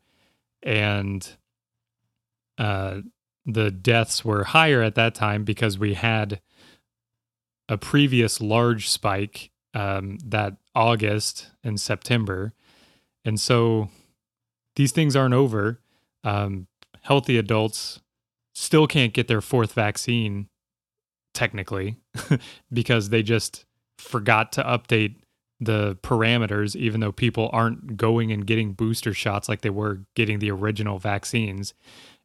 [0.62, 1.36] And
[2.57, 3.01] uh,
[3.45, 6.41] the deaths were higher at that time because we had
[7.67, 12.53] a previous large spike um, that August and September.
[13.25, 13.89] And so
[14.75, 15.81] these things aren't over.
[16.23, 16.67] Um,
[17.01, 17.99] healthy adults
[18.53, 20.47] still can't get their fourth vaccine,
[21.33, 21.97] technically,
[22.73, 23.65] because they just
[23.97, 25.15] forgot to update
[25.59, 30.39] the parameters, even though people aren't going and getting booster shots like they were getting
[30.39, 31.73] the original vaccines.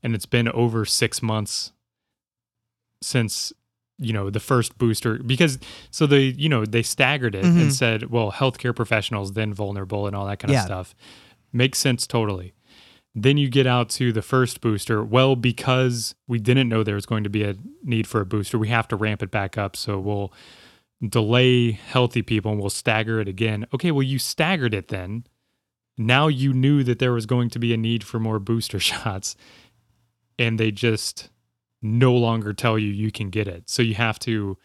[0.02, 1.72] And it's been over six months
[3.02, 3.52] since
[3.98, 5.58] you know the first booster because
[5.90, 7.60] so they you know they staggered it Mhm.
[7.62, 10.60] and said well healthcare professionals then vulnerable and all that kind Yeah.
[10.60, 10.94] of stuff
[11.52, 12.52] Makes sense totally.
[13.22, 15.02] Then you get out to the first booster.
[15.02, 18.58] Well, because we didn't know there was going to be a need for a booster,
[18.58, 19.74] we have to ramp it back up.
[19.76, 20.32] So we'll
[21.06, 23.66] delay healthy people and we'll stagger it again.
[23.74, 25.24] Okay, well, you staggered it then.
[25.96, 29.36] Now you knew that there was going to be a need for more booster shots,
[30.38, 31.30] and they just
[31.82, 33.68] no longer tell you you can get it.
[33.68, 34.56] So you have to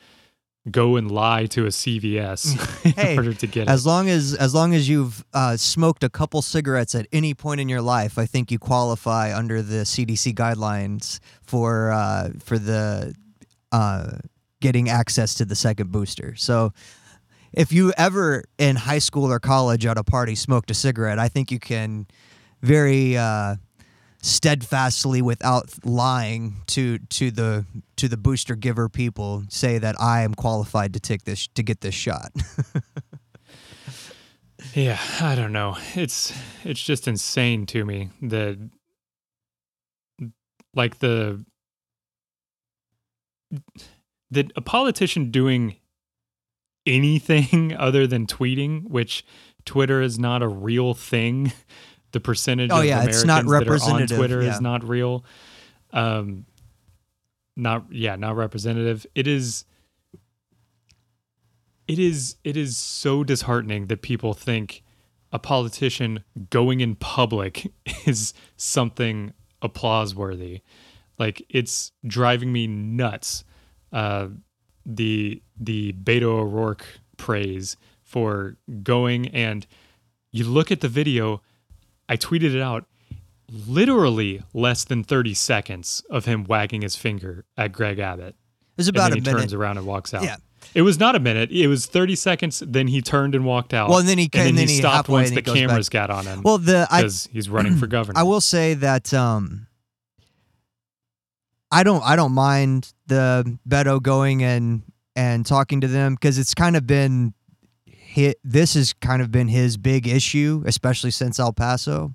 [0.72, 2.56] go and lie to a CVS
[2.96, 3.90] Hey, in order to get As it.
[3.90, 7.68] long as as long as you've uh, smoked a couple cigarettes at any point in
[7.70, 13.14] your life, I think you qualify under the CDC guidelines for uh, for the
[13.72, 14.18] uh,
[14.62, 16.36] getting access to the second booster.
[16.36, 16.72] So,
[17.52, 21.28] if you ever in high school or college at a party smoked a cigarette, I
[21.28, 22.08] think you can
[22.62, 23.56] very uh,
[24.24, 27.66] steadfastly, without lying to to the
[27.98, 31.82] to the booster giver people, say that I am qualified to take this to get
[31.82, 32.32] this shot.
[34.74, 35.78] Yeah, I don't know.
[35.94, 36.34] It's
[36.64, 38.58] it's just insane to me that
[40.74, 41.46] like the
[44.32, 45.76] that a politician doing
[46.86, 49.26] anything other than tweeting, which
[49.66, 51.52] Twitter is not a real thing.
[52.14, 54.52] The percentage Oh, of yeah, Americans it's not that are on Twitter yeah.
[54.54, 55.26] is not real.
[55.92, 56.46] Um
[57.56, 59.06] not yeah, not representative.
[59.14, 59.66] It is
[61.88, 64.84] it is it is so disheartening that people think
[65.32, 67.72] a politician going in public
[68.06, 70.62] is something applause worthy.
[71.20, 73.44] Like it's driving me nuts.
[73.92, 74.30] Uh,
[74.86, 76.86] the the Beto O'Rourke
[77.18, 79.66] praise for going and
[80.32, 81.42] you look at the video.
[82.10, 82.86] I tweeted it out.
[83.68, 88.36] Literally less than thirty seconds of him wagging his finger at Greg Abbott It
[88.78, 89.42] was about and a then he minute.
[89.42, 90.24] turns around and walks out.
[90.24, 90.38] Yeah.
[90.74, 91.52] It was not a minute.
[91.52, 92.64] It was 30 seconds.
[92.66, 93.90] Then he turned and walked out.
[93.90, 95.68] Well, and then he- and then, then he he stopped once the he goes back.
[95.68, 98.18] cameras got on him Well, the because he's running for governor.
[98.20, 99.68] I will say that um,
[101.72, 104.84] I don't I don't mind the Beto going and
[105.16, 107.34] and talking to them because it's kind of been
[108.14, 108.40] hit.
[108.44, 112.14] This has kind of been his big issue, especially since El Paso.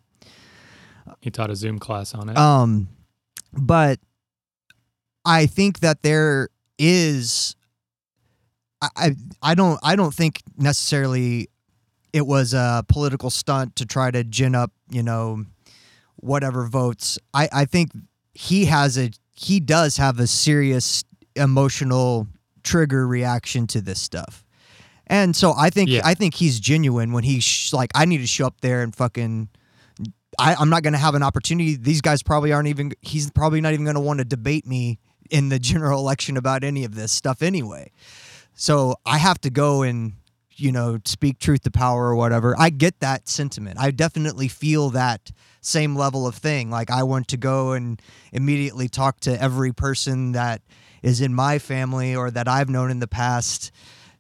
[1.21, 2.39] he taught a Zoom class on it.
[2.39, 2.89] Um,
[3.53, 3.99] but
[5.25, 7.57] I think that there is.
[8.81, 11.49] I, I I don't I don't think necessarily
[12.13, 15.45] it was a political stunt to try to gin up you know
[16.17, 17.19] whatever votes.
[17.35, 17.91] I I think
[18.35, 21.03] he has a he does have a serious
[21.35, 22.29] emotional
[22.63, 24.45] trigger reaction to this stuff.
[25.09, 26.03] And so I think Yeah.
[26.05, 28.95] I think he's genuine when he's sh- like I need to show up there and
[28.95, 29.49] fucking
[30.39, 31.77] I, I'm not going to have an opportunity.
[31.77, 32.93] These guys probably aren't even.
[33.03, 34.99] He's probably not even going to want to debate me
[35.31, 37.91] in the general election about any of this stuff anyway.
[38.55, 40.13] So I have to go and
[40.57, 42.55] you know speak truth to power or whatever.
[42.59, 43.79] I get that sentiment.
[43.81, 46.71] I definitely feel that same level of thing.
[46.71, 48.01] Like I want to go and
[48.33, 50.63] immediately talk to every person that
[51.03, 53.71] is in my family or that I've known in the past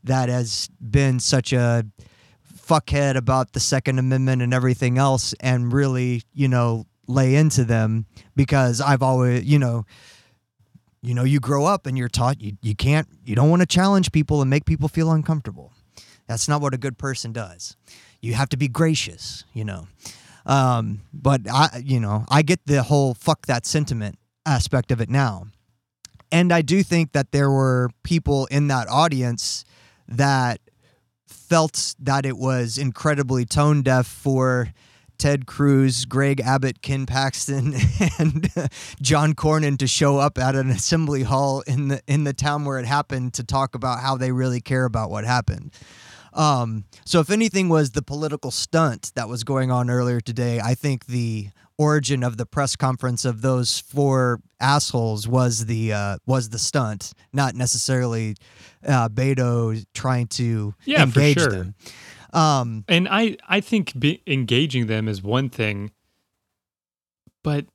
[0.05, 1.85] that has been such a
[2.69, 8.07] fuckhead about the Second Amendment and everything else and really, you know, lay into them
[8.37, 9.87] because I've always, you know,
[11.01, 13.67] you know, you grow up and you're taught you, you can't, you don't want to
[13.67, 15.73] challenge people and make people feel uncomfortable.
[16.27, 17.77] That's not what a good person does.
[18.21, 19.87] You have to be gracious, you know.
[20.45, 25.09] Um, but I, you know, I get the whole fuck that sentiment aspect of it
[25.09, 25.47] now.
[26.31, 29.65] And I do think that there were people in that audience
[30.09, 30.61] that
[31.27, 34.73] felt that it was incredibly tone deaf for
[35.19, 37.75] Ted Cruz, Greg Abbott, Ken Paxton,
[38.19, 38.51] and
[39.03, 42.79] John Cornyn to show up at an assembly hall in the in the town where
[42.79, 45.73] it happened to talk about how they really care about what happened.
[46.33, 50.75] Um, so if anything was the political stunt that was going on earlier today, I
[50.75, 56.51] think the origin of the press conference of those four assholes was the uh, was
[56.51, 58.37] the stunt, not necessarily
[58.87, 61.51] uh, Beto trying to Yeah, engage sure.
[61.51, 61.75] them.
[62.33, 65.93] Um, and I, I think be, engaging them is one thing,
[67.43, 67.67] but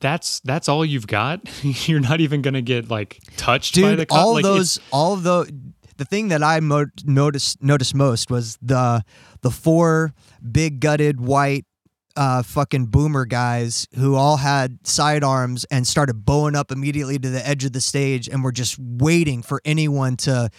[0.00, 1.40] that's that's all you've got.
[1.88, 5.52] You're not even gonna get like touched by the all like, those all of the
[5.98, 9.04] the thing that i mo- noticed noticed most was the
[9.42, 10.14] the four
[10.50, 11.66] big gutted white
[12.16, 17.46] uh fucking boomer guys who all had sidearms and started bowing up immediately to the
[17.46, 20.50] edge of the stage and were just waiting for anyone to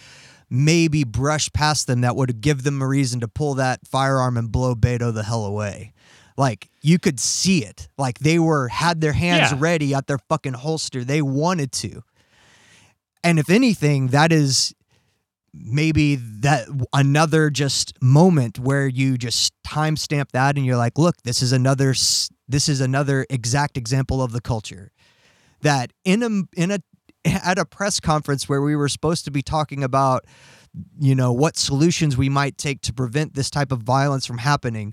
[0.50, 4.52] maybe brush past them that would give them a reason to pull that firearm and
[4.52, 5.92] blow Beto the hell away.
[6.36, 7.88] Like you could see it.
[7.96, 9.58] Like they were had their hands Yeah.
[9.60, 11.04] ready at their fucking holster.
[11.04, 12.02] They wanted to.
[13.22, 14.74] And if anything, that is
[15.56, 21.42] maybe that another just moment where you just timestamp that and you're like, look, this
[21.42, 21.94] is another
[22.46, 24.92] this is another exact example of the culture.
[25.62, 26.78] That in a in a
[27.24, 30.24] at a press conference where we were supposed to be talking about
[30.98, 34.92] you know what solutions we might take to prevent this type of violence from happening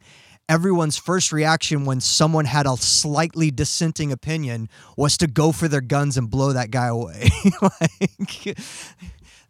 [0.51, 5.80] everyone's first reaction when someone had a slightly dissenting opinion was to go for their
[5.80, 7.30] guns and blow that guy away.
[7.62, 8.57] Like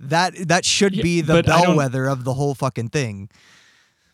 [0.10, 3.30] that that should Yeah, be the bellwether of the whole fucking thing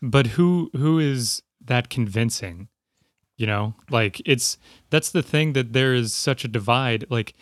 [0.02, 2.68] But who who is that convincing?
[3.36, 4.58] You know, like it's
[4.90, 7.04] that's the thing that there is such a divide.
[7.08, 7.34] Like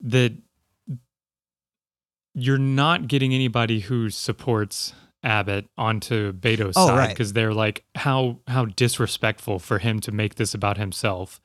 [0.00, 0.32] that
[2.34, 7.08] you're not getting anybody who supports Abbott onto Beto's Oh, side right.
[7.08, 11.40] because they're like how how disrespectful for him to make this about himself.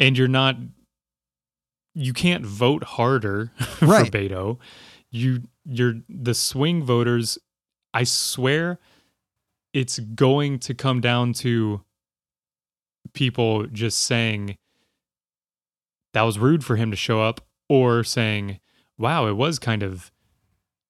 [0.00, 0.56] And you're not
[1.94, 4.58] you can't vote harder for Beto.
[5.14, 7.38] You you're the swing voters,
[7.94, 8.80] I swear
[9.72, 11.82] it's going to come down to
[13.12, 14.56] people just saying
[16.14, 18.58] that was rude for him to show up or saying
[18.98, 20.10] wow it was kind of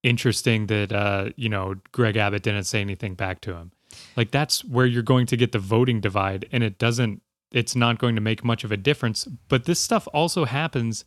[0.03, 3.73] interesting that uh you know Greg Abbott didn't say anything back to him.
[4.17, 7.21] Like that's where you're going to get the voting divide and it doesn't
[7.53, 9.27] it's not going to make much of a difference.
[9.49, 11.05] But this stuff also happens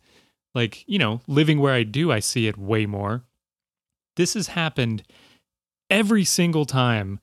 [0.54, 3.24] like you know living where I do I see it way more
[4.16, 5.04] this has happened
[5.90, 7.20] every single time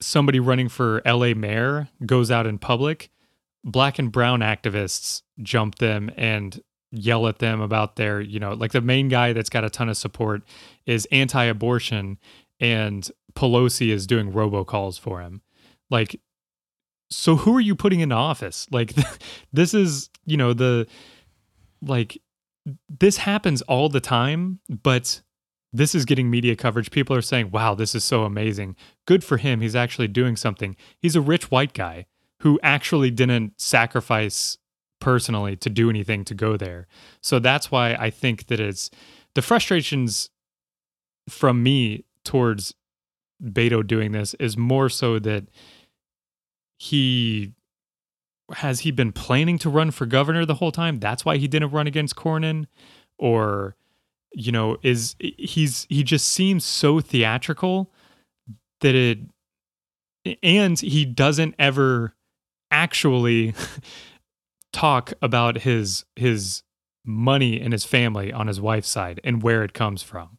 [0.00, 3.10] somebody running for LA mayor goes out in public,
[3.64, 8.72] black and brown activists jump them and yell at them about their, you know, like
[8.72, 10.42] the main guy that's got a ton of support
[10.86, 12.18] is anti abortion
[12.60, 15.42] and Pelosi is doing robocalls for him.
[15.90, 16.20] Like,
[17.10, 18.66] so who are you putting in office?
[18.70, 18.94] Like,
[19.52, 20.86] this is, you know, the,
[21.80, 22.20] like,
[22.88, 25.22] this happens all the time, but
[25.72, 26.90] this is getting media coverage.
[26.90, 28.76] People are saying, wow, this is so amazing.
[29.06, 29.60] Good for him.
[29.60, 30.76] He's actually doing something.
[30.98, 32.06] He's a rich white guy
[32.40, 34.58] who actually didn't sacrifice
[35.00, 36.86] personally to do anything to go there.
[37.20, 38.90] So that's why I think that it's
[39.34, 40.30] the frustrations
[41.28, 42.74] from me towards
[43.42, 45.44] Beto doing this is more so that
[46.78, 47.52] he
[48.54, 50.98] has he been planning to run for governor the whole time?
[50.98, 52.66] That's why he didn't run against Cornyn
[53.18, 53.76] or
[54.32, 57.90] you know is he's he just seems so theatrical
[58.80, 59.18] that it
[60.42, 62.14] and he doesn't ever
[62.70, 63.54] actually
[64.72, 66.62] talk about his his
[67.04, 70.38] money and his family on his wife's side and where it comes from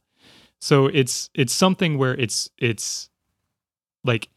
[0.61, 3.09] so it's it's something where it's it's
[4.03, 4.29] like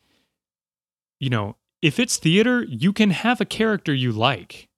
[1.21, 4.69] you know if it's theater you can have a character you like.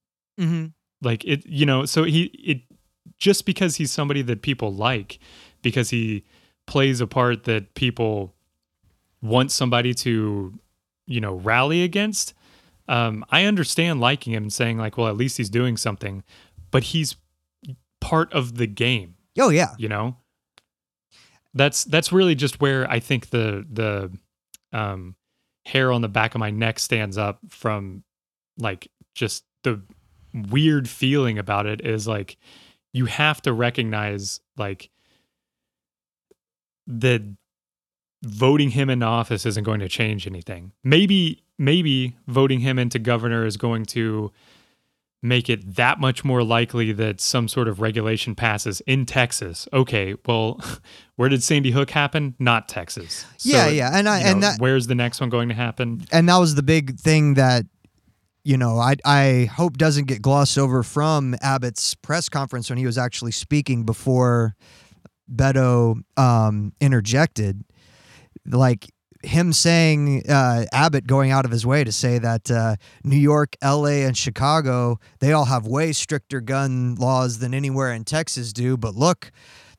[0.41, 0.67] Mm-hmm.
[1.01, 2.63] like it you know so he it
[3.19, 5.21] just because he's somebody that people like
[5.63, 6.25] because he
[6.67, 8.35] plays a part that people
[9.23, 10.59] want somebody to
[11.07, 12.35] you know rally against
[12.89, 16.25] um i understand liking him and saying like well at least he's doing something
[16.73, 17.15] but he's
[18.01, 19.75] part of the game oh yeah.
[19.79, 20.17] you know?
[21.55, 24.11] That's that's really just where i think the the
[24.77, 25.15] um
[25.67, 28.05] hair on the back of my neck stands up from
[28.59, 29.81] like just the
[30.51, 32.37] weird feeling about it is like
[32.93, 34.91] you have to recognize like
[36.87, 37.23] that
[38.25, 40.73] voting him into office isn't going to change anything.
[40.83, 44.33] Maybe maybe voting him into governor is going to
[45.25, 49.67] make it that much more likely that some sort of regulation passes in Texas.
[49.73, 50.61] Okay, well,
[51.17, 52.35] where did Sandy Hook happen?
[52.39, 53.25] Not Texas.
[53.41, 56.05] Yeah, yeah, and I- and know, that- where's the next one going to happen?
[56.13, 57.65] and that was the big thing that
[58.45, 62.85] you know I I hope doesn't get glossed over from Abbott's press conference when he
[62.85, 64.55] was actually speaking before
[65.35, 67.65] Beto um, interjected,
[68.47, 68.87] like
[69.25, 73.57] him saying uh, Abbott going out of his way to say that uh, New York,
[73.63, 78.77] L.A., and Chicago they all have way stricter gun laws than anywhere in Texas do,
[78.77, 79.31] but look.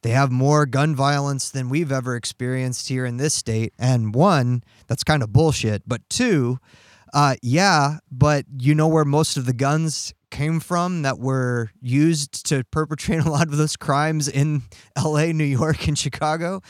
[0.01, 3.73] They have more gun violence than we've ever experienced here in this state.
[3.79, 5.81] And one, that's kind of bullshit.
[5.87, 6.59] But two,
[7.11, 12.45] uh, yeah, but you know where most of the guns came from that were used
[12.47, 14.63] to perpetrate a lot of those crimes in
[15.01, 16.61] LA, New York, and Chicago?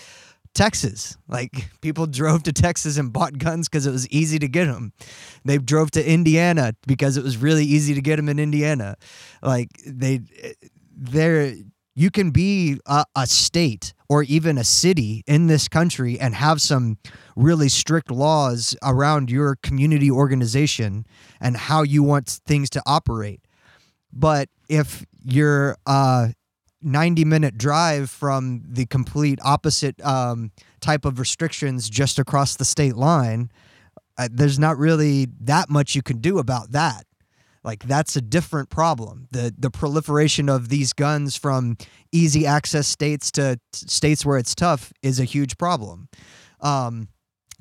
[0.56, 1.18] Texas.
[1.28, 4.93] Like people drove to Texas and bought guns because it was easy to get them.
[5.43, 8.95] They drove to Indiana because it was really easy to get them in Indiana.
[9.43, 10.22] Like they,
[10.95, 11.53] they're
[11.95, 16.62] you can be a, a state or even a city in this country and have
[16.62, 16.97] some
[17.36, 21.06] really strict laws around your community organization
[21.39, 23.39] and how you want things to operate.
[24.12, 26.30] But if you're uh,
[26.86, 32.96] 90 minute drive from the complete opposite um, type of restrictions just across the state
[32.96, 33.52] line.
[34.18, 37.06] Uh, there's not really that much you can do about that.
[37.64, 39.28] Like that's a different problem.
[39.32, 41.78] The the proliferation of these guns from
[42.12, 46.08] easy access states to states where it's tough is a huge problem.
[46.62, 47.08] Um,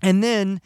[0.02, 0.60] and then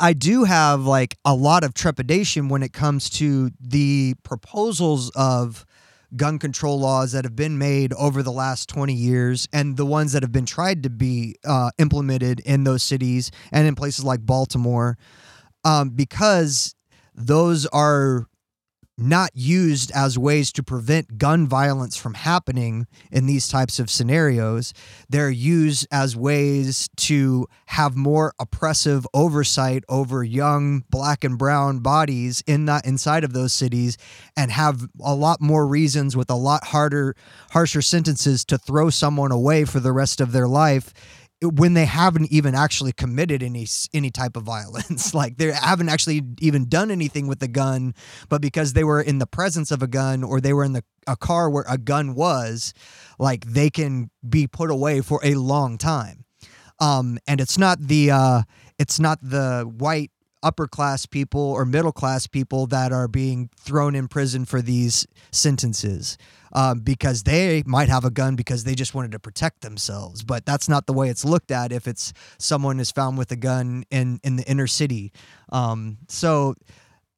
[0.00, 5.66] I do have like a lot of trepidation when it comes to the proposals of
[6.16, 10.12] gun control laws that have been made over the last 20 years and the ones
[10.12, 14.24] that have been tried to be uh, implemented in those cities and in places like
[14.24, 14.96] Baltimore
[15.64, 16.74] um, because
[17.14, 18.26] those are
[18.96, 24.72] not used as ways to prevent gun violence from happening in these types of scenarios.
[25.08, 32.42] They're used as ways to have more oppressive oversight over young black and brown bodies
[32.46, 33.98] in that inside of those cities
[34.36, 37.16] and have a lot more reasons with a lot harder
[37.50, 40.92] harsher sentences to throw someone away for the rest of their life
[41.48, 45.14] when they haven't even actually committed any any type of violence.
[45.24, 47.94] Like they haven't actually even done anything with the gun
[48.28, 50.82] but because they were in the presence of a gun or they were in the
[51.06, 52.74] a car where a gun was
[53.18, 56.24] like they can be put away for a long time.
[56.80, 58.42] Um and it's not the uh
[58.78, 60.10] it's not the white
[60.44, 65.06] upper class people or middle class people that are being thrown in prison for these
[65.32, 66.18] sentences
[66.52, 70.22] um, because they might have a gun because they just wanted to protect themselves.
[70.22, 73.36] But that's not the way it's looked at if it's someone is found with a
[73.36, 75.12] gun in in the inner city.
[75.50, 76.54] Um, so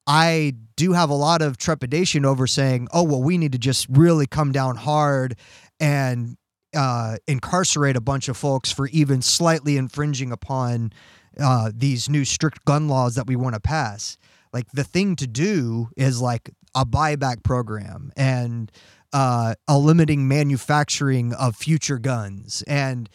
[0.06, 3.86] I do have a lot of trepidation over saying, oh well, we need to just
[3.90, 5.36] really come down hard
[5.80, 6.36] and
[6.74, 10.92] uh, incarcerate a bunch of folks for even slightly infringing upon
[11.40, 14.16] uh, these new strict gun laws that we want to pass.
[14.52, 18.70] Like the thing to do is like a buyback program and
[19.12, 22.62] uh, a limiting manufacturing of future guns.
[22.66, 23.08] And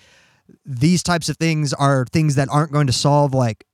[0.66, 3.66] these types of things are things that aren't going to solve like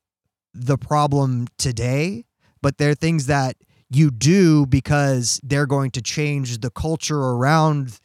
[0.53, 2.25] the problem today,
[2.61, 3.55] but they're things that
[3.89, 7.99] you do because they're going to change the culture around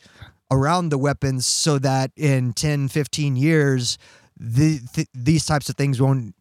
[0.50, 3.96] around the weapons so that in 10 15 years
[4.42, 6.34] the, th- these types of things won't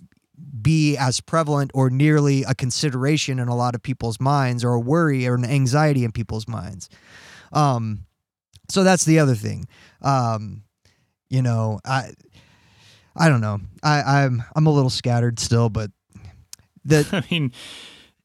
[0.62, 4.80] be as prevalent or nearly a consideration in a lot of people's minds or a
[4.80, 6.90] worry or an anxiety in people's minds.
[7.54, 8.06] Um
[8.70, 9.68] so that's the other thing.
[10.02, 10.64] Um
[11.30, 12.12] you know i
[13.16, 13.60] i don't know.
[13.84, 15.92] I i'm i'm a little scattered still but
[16.84, 17.52] the I mean,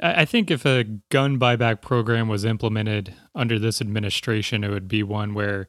[0.01, 5.03] I think if a gun buyback program was implemented under this administration, it would be
[5.03, 5.69] one where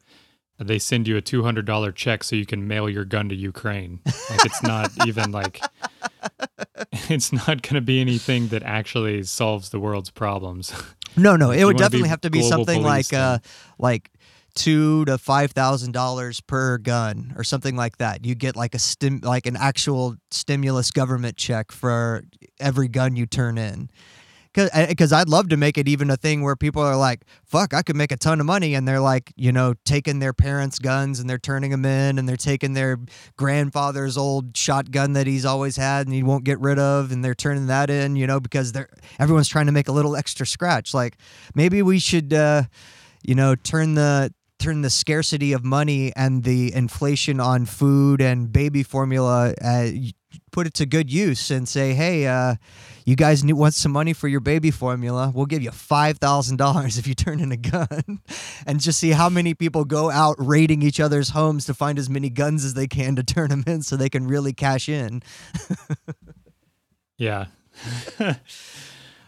[0.60, 3.36] they send you a two hundred dollar check so you can mail your gun to
[3.36, 4.00] Ukraine.
[4.06, 5.62] Like it's not even like
[7.10, 10.74] it's not going to be anything that actually solves the world's problems.
[11.16, 13.40] No, no, it would definitely have to be something like uh
[13.80, 14.12] like
[14.58, 18.26] two to five thousand dollars per gun or something like that.
[18.26, 22.24] You get like a stim like an actual stimulus government check for
[22.60, 23.90] every gun you turn in.
[24.58, 27.84] Because I'd love to make it even a thing where people are like, "Fuck, I
[27.84, 31.20] could make a ton of money," and they're like, you know, taking their parents' guns
[31.20, 32.98] and they're turning them in, and they're taking their
[33.38, 37.36] grandfather's old shotgun that he's always had and he won't get rid of, and they're
[37.36, 38.90] turning that in, you know, because they're
[39.20, 40.94] everyone's trying to make a little extra scratch.
[40.94, 41.18] Like
[41.54, 42.64] maybe we should, uh,
[43.24, 48.52] you know, turn the turn the scarcity of money and the inflation on food and
[48.52, 49.88] baby formula, uh,
[50.52, 52.56] put it to good use and say, hey, uh,
[53.06, 55.32] you guys need, want some money for your baby formula?
[55.34, 58.22] We'll give you five thousand dollars if you turn in a gun,
[58.68, 62.10] and just see how many people go out raiding each other's homes to find as
[62.10, 65.22] many guns as they can to turn them in, so they can really cash in.
[67.18, 67.46] Yeah.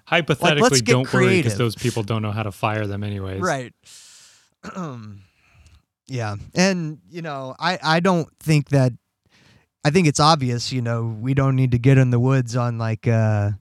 [0.06, 3.42] Hypothetically, let's don't worry because those people don't know how to fire them anyways.
[3.42, 3.74] Right.
[6.08, 6.36] yeah.
[6.56, 8.94] And, you know, I, I don't think that
[9.84, 12.78] I think it's obvious, you know, we don't need to get in the woods on
[12.78, 13.52] like uh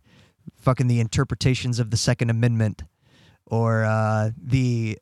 [0.56, 2.82] fucking the interpretations of the Second Amendment
[3.46, 4.98] or uh the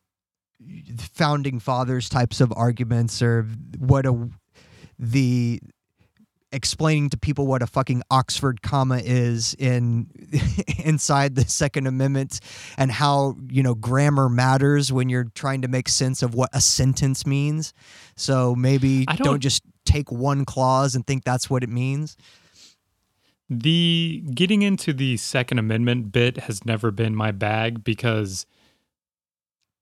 [0.99, 3.47] founding fathers types of arguments or
[3.79, 4.29] what a
[4.99, 5.61] the
[6.57, 10.09] explaining to people what a fucking Oxford comma is in
[10.85, 12.41] inside the Second Amendment
[12.77, 16.61] and how you know grammar matters when you're trying to make sense of what a
[16.61, 17.73] sentence means.
[18.17, 22.17] So maybe don't, don't- just take one clause and think that's what it means.
[23.49, 28.45] The getting into the Second Amendment bit has never been my bag because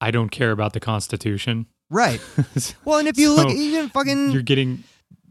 [0.03, 1.66] I don't care about the Constitution.
[1.89, 2.20] Right.
[2.85, 4.85] Well, and if you look even fucking You're getting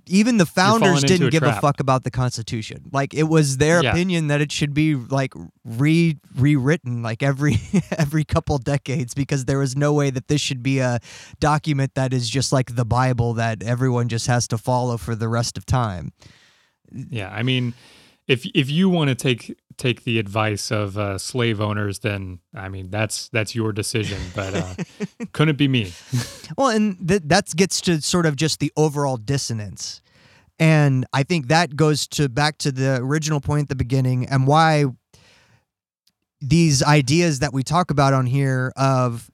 [0.07, 2.89] even the founders didn't a give a fuck about the Constitution.
[2.91, 3.91] Like it was their Yeah.
[3.91, 5.33] opinion that it should be like
[5.63, 7.57] re rewritten like every
[7.97, 10.99] every couple decades because there was no way that this should be a
[11.39, 15.27] document that is just like the Bible that everyone just has to follow for the
[15.29, 16.11] rest of time.
[16.91, 17.73] Yeah, I mean,
[18.27, 22.69] if if you want to take take the advice of uh, slave owners, then I
[22.69, 24.19] mean that's that's your decision.
[24.35, 24.73] But uh,
[25.31, 25.93] couldn't be me.
[26.57, 30.01] Well, and th- that gets to sort of just the overall dissonance.
[30.59, 34.45] And I think that goes to back to the original point at the beginning and
[34.45, 34.85] why
[36.41, 39.31] these ideas that we talk about on here of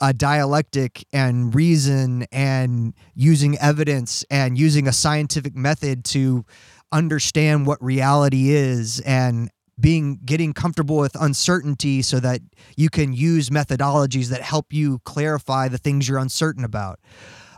[0.00, 6.44] a dialectic and reason and using evidence and using a scientific method to
[6.92, 9.50] understand what reality is and
[9.80, 12.40] being getting comfortable with uncertainty so that
[12.76, 17.00] you can use methodologies that help you clarify the things you're uncertain about.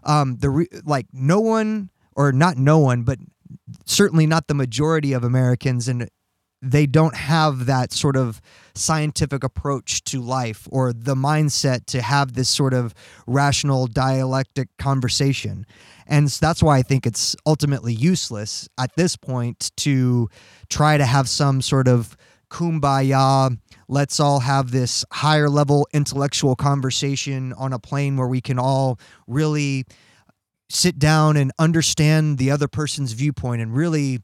[0.04, 3.18] Um the re- like no one or not no one but
[3.86, 6.08] certainly not the majority of Americans and
[6.62, 8.40] they don't have that sort of
[8.74, 12.94] scientific approach to life or the mindset to have this sort of
[13.26, 15.66] rational dialectic conversation.
[16.06, 20.28] And s- that's why I think it's ultimately useless at this point to
[20.70, 22.16] try to have some sort of
[22.50, 23.58] kumbaya,
[23.88, 29.00] let's all have this higher level intellectual conversation on a plane where we can all
[29.26, 29.84] really
[30.68, 34.20] sit down and understand the other person's viewpoint and really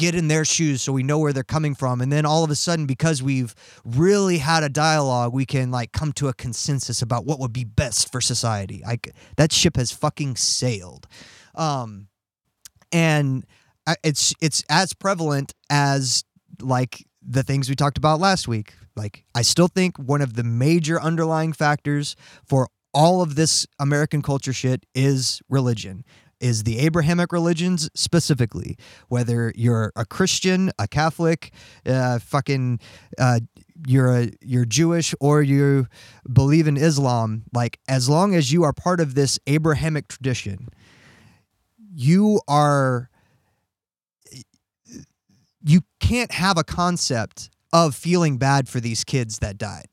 [0.00, 2.00] get in their shoes so we know where they're coming from.
[2.00, 5.92] And then all of a sudden because we've really had a dialogue we can like
[5.92, 8.82] come to a consensus about what would be best for society.
[8.84, 11.06] Like that ship has fucking sailed.
[11.54, 12.08] Um
[12.90, 13.44] and
[14.02, 16.24] it's it's as prevalent as
[16.60, 18.72] like the things we talked about last week.
[18.96, 24.20] Like i still think one of the major underlying factors for all of this american
[24.20, 26.04] culture shit is religion
[26.40, 28.76] is the abrahamic religions specifically
[29.08, 31.52] whether you're a christian a catholic
[31.86, 32.78] uh, fucking
[33.18, 33.40] uh,
[33.86, 35.86] you're a you're jewish or you
[36.32, 40.68] believe in islam like as long as you are part of this abrahamic tradition
[41.92, 43.10] you are
[45.62, 49.86] you can't have a concept of feeling bad for these kids that died.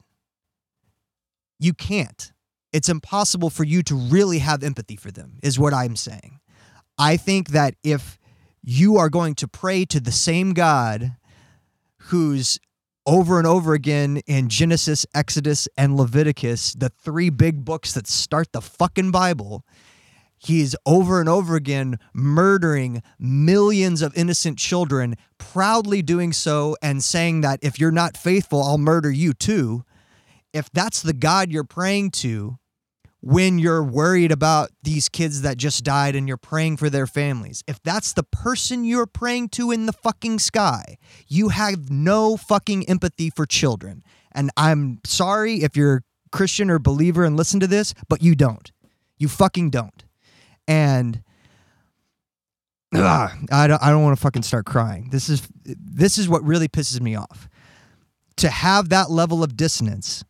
[1.59, 2.31] You can't.
[2.77, 6.39] It's impossible for you to really have empathy for them, is what I'm saying.
[6.99, 8.19] I think that if
[8.61, 11.15] you are going to pray to the same God
[11.97, 12.59] who's
[13.07, 18.51] over and over again in Genesis, Exodus, and Leviticus, the three big books that start
[18.51, 19.65] the fucking Bible,
[20.37, 27.41] he's over and over again murdering millions of innocent children, proudly doing so and saying
[27.41, 29.83] that if you're not faithful, I'll murder you too.
[30.53, 32.59] If that's the God you're praying to,
[33.27, 37.61] when you're worried about these kids that just died and you're praying for their families,
[37.67, 40.97] if that's the person you're praying to in the fucking sky,
[41.27, 44.01] you have no fucking empathy for children.
[44.31, 48.71] And I'm sorry if you're Christian or believer and listen to this, but you don't.
[49.17, 50.05] You fucking don't.
[50.65, 51.21] And
[52.95, 55.09] Ugh, I don't, I don't want to fucking start crying.
[55.11, 57.49] This is this is what really pisses me off.
[58.37, 60.23] To have that level of dissonance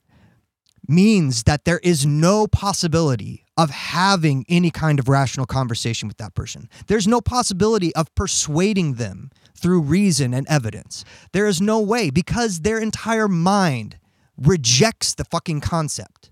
[0.87, 6.35] means that there is no possibility of having any kind of rational conversation with that
[6.35, 6.69] person.
[6.87, 11.03] There's no possibility of persuading them through reason and evidence.
[11.31, 13.97] There is no way because their entire mind
[14.37, 16.29] rejects the fucking concept.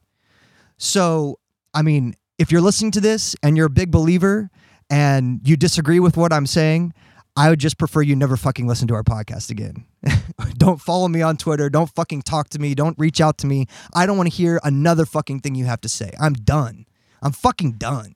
[0.77, 1.39] So,
[1.73, 4.51] I mean, if you're listening to this and you're a big believer
[4.89, 6.93] and you disagree with what I'm saying,
[7.37, 9.85] I would just prefer you never fucking listen to our podcast again.
[10.57, 11.69] don't follow me on Twitter.
[11.69, 12.75] Don't fucking talk to me.
[12.75, 13.67] Don't reach out to me.
[13.93, 16.11] I don't want to hear another fucking thing you have to say.
[16.19, 16.85] I'm done.
[17.21, 18.15] I'm fucking done.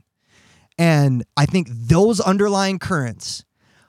[0.78, 3.44] And I think those underlying currents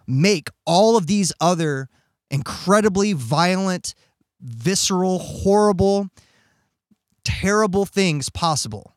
[0.08, 1.88] make all of these other
[2.30, 3.94] incredibly violent,
[4.40, 6.08] visceral, horrible,
[7.22, 8.96] terrible things possible.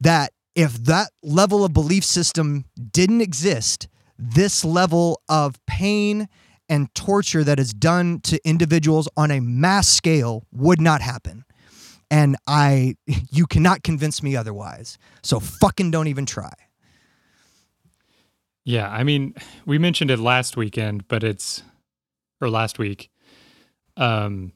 [0.00, 3.86] That if that level of belief system didn't exist,
[4.18, 6.28] this level of pain
[6.68, 11.44] and torture that is done to individuals on a mass scale would not happen.
[12.10, 12.96] And I,
[13.30, 14.98] you cannot convince me otherwise.
[15.22, 16.52] So fucking don't even try.
[18.64, 21.62] Yeah, I mean, we mentioned it last weekend, but it's
[22.40, 23.10] or last week.
[23.96, 24.52] Um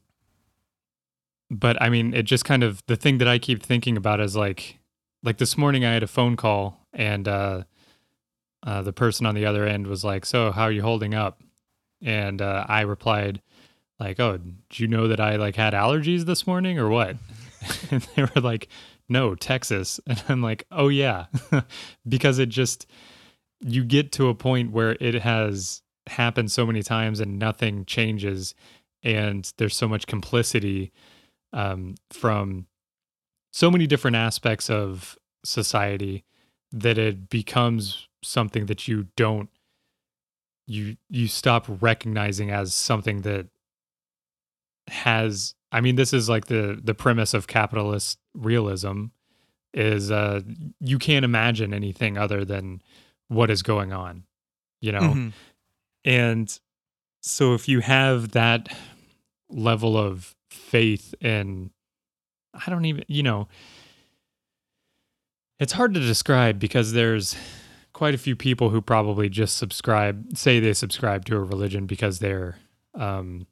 [1.51, 4.37] but I mean, it just kind of the thing that I keep thinking about is
[4.37, 4.79] like
[5.23, 7.63] like this morning I had a phone call and uh
[8.63, 11.43] uh the person on the other end was like, "So, how are you holding up?"
[12.03, 13.43] And uh I replied
[13.99, 17.17] like, "Oh, did you know that I like had allergies this morning or what?"
[17.91, 18.69] and they were like,
[19.09, 21.27] "No, Texas." And I'm like, "Oh yeah."
[22.09, 22.87] because it just
[23.61, 28.55] you get to a point where it has happened so many times and nothing changes
[29.03, 30.93] and there's so much complicity
[31.53, 32.67] um, from
[33.53, 36.25] so many different aspects of society
[36.73, 39.49] that it becomes something that you don't
[40.67, 43.47] you you stop recognizing as something that
[44.89, 49.07] has i mean this is like the the premise of capitalist realism
[49.73, 50.41] is uh
[50.81, 52.83] you can't imagine anything other than
[53.29, 54.25] what is going on
[54.81, 55.33] you know Mhm.
[56.05, 56.61] and
[57.23, 58.69] so if you have that
[59.49, 61.71] level of faith in
[62.53, 63.47] I don't even, you know,
[65.61, 67.37] it's hard to describe because there's
[68.01, 72.19] quite a few people who probably just subscribe, say they subscribe to a religion because
[72.19, 72.57] they're,
[72.95, 73.47] um,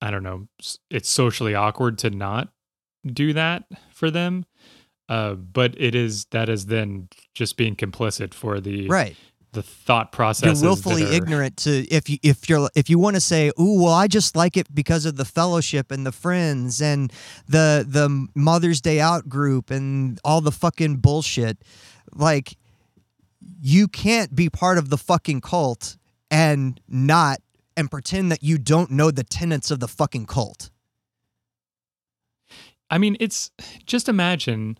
[0.00, 0.46] I don't know,
[0.88, 2.52] it's socially awkward to not
[3.04, 4.44] do that for them.
[5.08, 9.16] Uh, but it is that is then just being complicit for the Right.
[9.52, 13.20] the thought You're willfully are, ignorant to if you if you're if you want to
[13.20, 17.12] say, "Ooh, well, I just like it because of the fellowship and the friends and
[17.48, 21.58] the the Mother's Day out group and all the fucking bullshit."
[22.14, 22.56] Like
[23.60, 25.96] you can't be part of the fucking cult
[26.30, 27.40] and not
[27.76, 30.70] and pretend that you don't know the tenets of the fucking cult.
[32.90, 33.50] I mean, it's
[33.86, 34.78] just imagine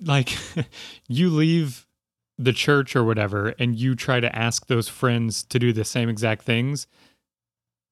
[0.00, 0.36] like
[1.08, 1.86] you leave
[2.38, 6.08] the church or whatever and you try to ask those friends to do the same
[6.08, 6.86] exact things.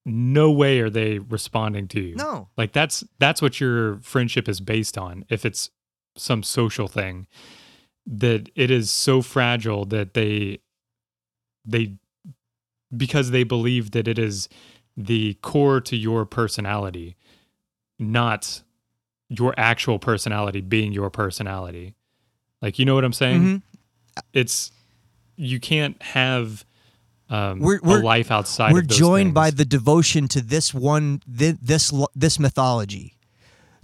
[0.07, 2.14] No way are they responding to you.
[2.14, 2.49] No.
[2.57, 5.25] Like that's that's what your friendship is based on.
[5.31, 5.70] If it's
[6.17, 7.27] some social thing
[8.07, 10.59] that it is so fragile that they
[11.65, 11.95] they
[12.97, 14.49] because they believe that it is
[14.97, 17.17] the core to your personality,
[17.99, 18.62] not
[19.29, 21.95] your actual personality being your personality.
[22.62, 23.43] Like you know what I'm saying?
[23.43, 23.62] Mhm.
[24.33, 24.71] It's
[25.37, 26.65] you can't have
[27.31, 28.73] um, We're- we're- a life outside.
[28.75, 33.14] We're of those joined by the devotion to this one thi- this this mythology.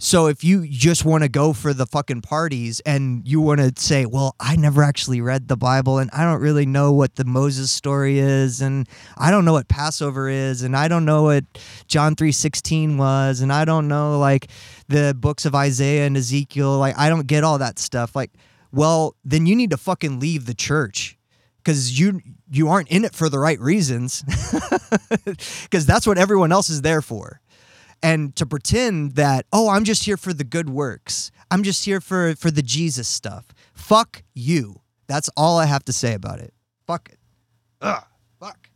[0.03, 3.71] So if you just want to go for the fucking parties and you want to
[3.79, 7.23] say, "Well, I never actually read the Bible and I don't really know what the
[7.23, 11.45] Moses story is and I don't know what Passover is and I don't know what
[11.87, 14.47] John 3:16 was and I don't know like
[14.87, 18.31] the books of Isaiah and Ezekiel, like I don't get all that stuff." Like,
[18.71, 21.15] well, then you need to fucking leave the church
[21.63, 24.23] cuz you you aren't in it for the right reasons.
[25.69, 27.39] Cuz that's what everyone else is there for
[28.03, 31.31] and to pretend that oh i'm just here for the good works.
[31.49, 33.45] I'm just here for for the jesus stuff.
[33.73, 34.81] Fuck you.
[35.07, 36.53] That's all i have to say about it.
[36.87, 37.19] Fuck it.
[37.81, 38.03] Ugh,
[38.39, 38.69] fuck.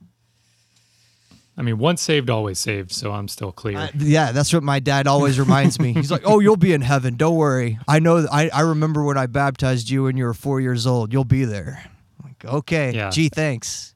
[1.57, 2.91] I mean, once saved, always saved.
[2.91, 3.77] So I'm still clear.
[3.77, 5.93] Uh, yeah that's what my dad always reminds me.
[5.93, 7.15] He's like oh you'll be in heaven.
[7.15, 7.79] Don't worry.
[7.87, 11.13] I know i, I remember when i baptized you when you were four years old.
[11.13, 11.83] You'll be there.
[12.21, 13.09] I'm like okay Yeah.
[13.09, 13.93] gee thanks.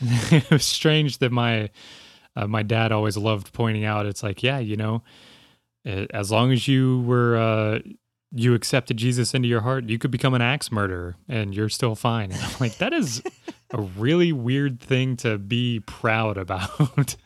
[0.30, 1.68] It was strange that my
[2.36, 4.06] uh, my dad always loved pointing out.
[4.06, 5.02] It's like, yeah, you know,
[5.84, 7.78] as long as you were uh,
[8.32, 11.94] you accepted Jesus into your heart, you could become an axe murderer, and you're still
[11.94, 12.32] fine.
[12.32, 13.22] And I'm like, that is
[13.72, 16.78] a really weird thing to be proud about.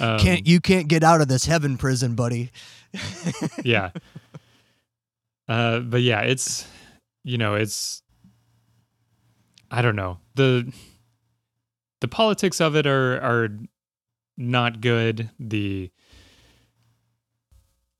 [0.00, 2.50] um, can't you can't get out of this heaven prison buddy
[3.62, 3.90] yeah.
[5.48, 6.66] Uh, but yeah, it's
[7.24, 8.00] you know, it's
[9.72, 10.72] I don't know the
[12.02, 13.48] the politics of it are are
[14.36, 15.30] not good.
[15.38, 15.90] The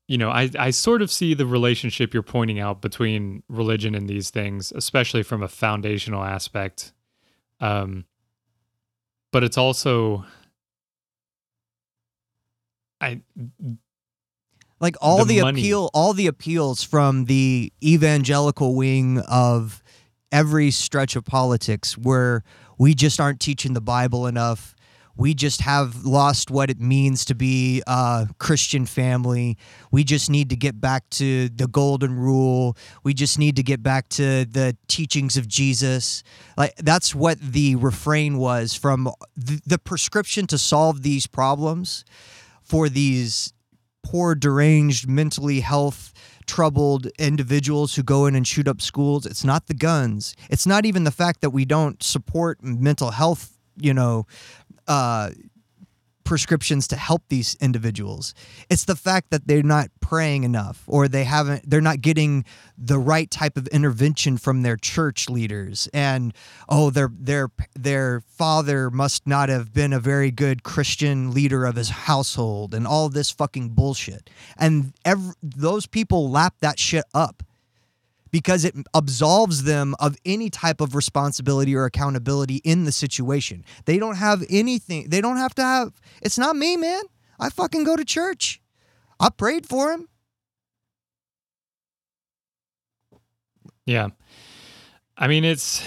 [0.07, 4.07] you know, I I sort of see the relationship you're pointing out between religion and
[4.07, 6.91] these things, especially from a foundational aspect.
[7.61, 8.05] Um,
[9.31, 10.25] but it's also
[12.99, 13.21] I
[14.81, 19.81] like all The the, appeal all the appeals from the evangelical wing of
[20.33, 22.43] every stretch of politics where
[22.83, 24.75] we just aren't teaching the bible enough.
[25.15, 29.57] We just have lost what it means to be a christian family.
[29.89, 32.75] We just need to get back to the golden rule.
[33.01, 36.23] We just need to get back to the teachings of jesus.
[36.57, 42.03] Like that's what the refrain was from the, the prescription to solve these problems
[42.63, 43.53] for these
[44.03, 46.11] poor, deranged, mentally health
[46.45, 49.25] troubled individuals who go in and shoot up schools.
[49.25, 50.35] It's not the guns.
[50.49, 54.25] It's not even the fact that we don't support mental health, you know,
[54.87, 55.31] uh,
[56.23, 58.33] prescriptions to help these individuals.
[58.69, 62.45] It's the fact that they're not praying enough or they haven't they're not getting
[62.77, 66.33] the right type of intervention from their church leaders and
[66.69, 71.75] oh their their their father must not have been a very good Christian leader of
[71.75, 74.29] his household and all this fucking bullshit.
[74.57, 77.43] And every, those people lap that shit up
[78.33, 83.63] because it absolves them of any type of responsibility or accountability in the situation.
[83.85, 85.09] They don't have anything.
[85.09, 86.01] They don't have to have.
[86.19, 87.03] It's not me, man.
[87.39, 88.59] I fucking go to church.
[89.19, 90.09] I prayed for him.
[93.85, 94.07] Yeah.
[95.15, 95.83] I mean, it's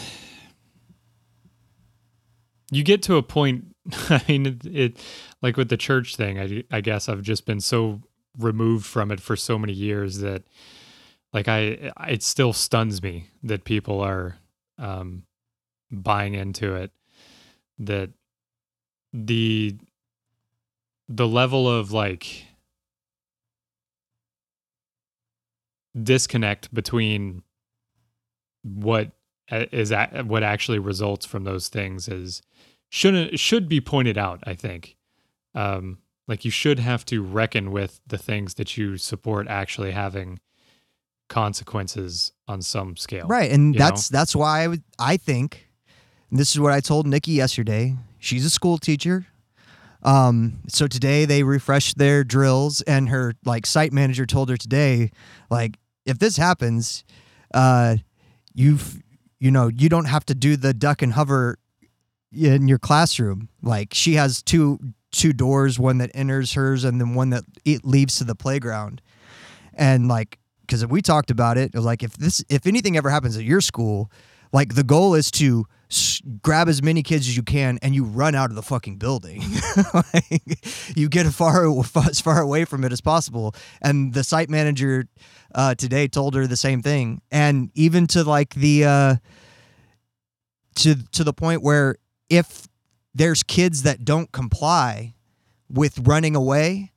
[2.71, 3.75] you get to a point.
[4.09, 5.05] I mean, it, it
[5.43, 6.39] like with the church thing.
[6.39, 8.03] I I guess I've just been so
[8.39, 10.45] removed from it for so many years that
[11.33, 14.37] like I it still stuns me that people are
[14.79, 15.25] um
[15.91, 16.91] buying into it
[17.79, 18.11] that
[19.13, 19.77] the
[21.09, 22.45] the level of like
[26.01, 27.43] disconnect between
[28.63, 29.13] what
[29.51, 32.43] is that what actually results from those things is
[32.91, 34.97] shouldn't should be pointed out i think.
[35.55, 35.99] Um
[36.29, 40.41] like you should have to reckon with the things that you support actually having
[41.29, 45.67] consequences on some scale Right, and that's that's why I would I think
[46.31, 47.97] and this is what I told Nikki yesterday.
[48.19, 49.27] She's a school teacher.
[50.03, 55.11] Um, so today they refreshed their drills, and her like site manager told her today,
[55.51, 57.05] like, if this happens,
[57.55, 57.97] uh,
[58.55, 59.03] you've
[59.39, 61.59] you know you don't have to do the duck and hover
[62.33, 63.49] in your classroom.
[63.63, 64.79] Like she has two
[65.13, 69.01] two doors, one that enters hers, and then one that it leaves to the playground.
[69.75, 73.45] And like, because we talked about it, like if this if anything ever happens at
[73.45, 74.11] your school,
[74.53, 78.05] like the goal is to s- grab as many kids as you can and you
[78.05, 79.43] run out of the fucking building.
[79.95, 80.43] like,
[80.97, 81.67] you get as far
[82.09, 83.55] as far away from it as possible.
[83.83, 85.07] And the site manager
[85.55, 87.23] uh, today told her the same thing.
[87.31, 89.17] And even to like the uh,
[90.77, 91.97] to to the point where
[92.29, 92.67] if
[93.15, 95.15] there's kids that don't comply
[95.69, 96.93] with running away,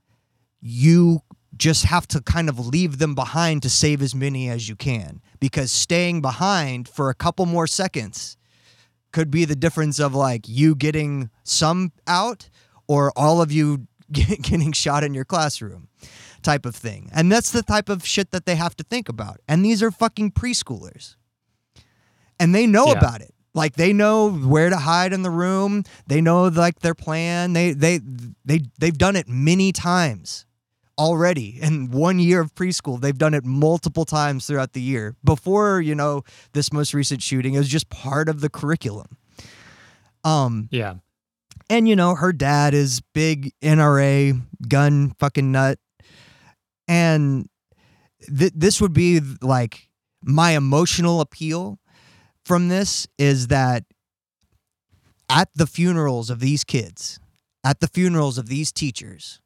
[0.61, 1.21] you
[1.59, 5.21] just have to kind of leave them behind to save as many as you can
[5.39, 8.37] because staying behind for a couple more seconds
[9.11, 12.49] could be the difference of like you getting some out
[12.87, 15.87] or all of you getting shot in your classroom
[16.41, 17.09] type of thing.
[17.13, 19.41] And that's the type of shit that they have to think about.
[19.47, 21.15] And these are fucking preschoolers.
[22.39, 22.93] And they know Yeah.
[22.99, 23.33] about it.
[23.53, 25.83] Like they know where to hide in the room.
[26.07, 27.53] They know like their plan.
[27.53, 27.99] They they
[28.45, 30.45] they they've done it many times
[30.99, 32.99] already in one year of preschool.
[32.99, 35.15] They've done it multiple times throughout the year.
[35.23, 36.23] Before, you know,
[36.53, 39.17] this most recent shooting, it was just part of the curriculum.
[40.23, 40.95] Um, yeah
[41.69, 45.77] and you know, her dad is big NRA gun fucking nut.
[46.87, 47.47] And
[48.25, 49.89] th- this would be like
[50.23, 51.79] my emotional appeal
[52.43, 53.83] from this is that
[55.29, 57.19] at the funerals of these kids,
[57.63, 59.39] at the funerals of these teachers,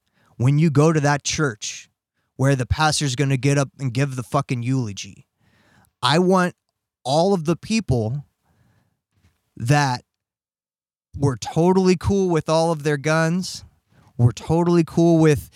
[0.43, 1.89] when you go to that church
[2.35, 5.25] where the pastor's going to get up and give the fucking eulogy,
[6.01, 6.53] I want
[7.05, 8.25] all of the people
[9.55, 10.03] that
[11.17, 13.63] were totally cool with all of their guns,
[14.17, 15.49] were totally cool with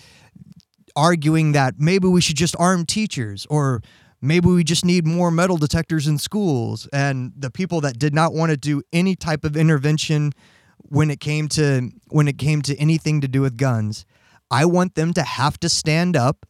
[0.96, 3.82] arguing that maybe we should just arm teachers or
[4.22, 8.32] maybe we just need more metal detectors in schools and the people that did not
[8.32, 10.32] want to do any type of intervention
[10.78, 14.06] when it came to when it came to anything to do with guns
[14.50, 16.46] i want them to have to stand up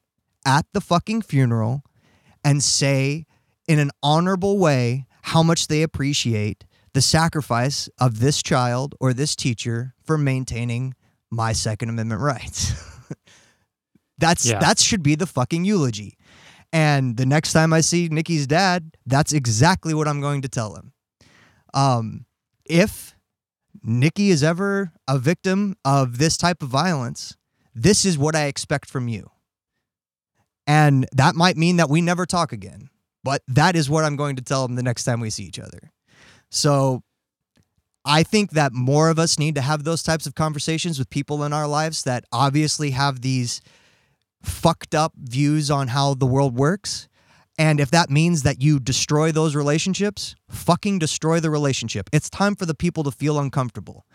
[0.47, 1.83] at the fucking funeral
[2.45, 3.27] and say
[3.67, 9.37] in an honorable way how much they appreciate the sacrifice of this child or this
[9.37, 10.95] teacher for maintaining
[11.31, 12.73] my second amendment rights
[14.19, 14.59] that's Yeah.
[14.61, 16.17] that should be the fucking eulogy
[16.73, 20.75] and the next time I see Nikki's dad, that's exactly what I'm going to tell
[20.75, 20.93] him.
[21.73, 22.27] Um,
[22.67, 23.17] if
[23.83, 27.39] Nikki is ever a victim of this type of violence,
[27.83, 29.31] this is what I expect from you.
[30.67, 32.91] And that might mean that we never talk again,
[33.25, 35.59] but that is what I'm going to tell him the next time we see each
[35.59, 35.93] other.
[36.51, 37.03] So
[38.05, 41.45] I think that more of us need to have those types of conversations with people
[41.45, 43.61] in our lives that obviously have these
[44.43, 47.09] fucked up views on how the world works.
[47.59, 52.09] And if that means that you destroy those relationships, fucking destroy the relationship.
[52.13, 54.07] It's time for the people to feel uncomfortable.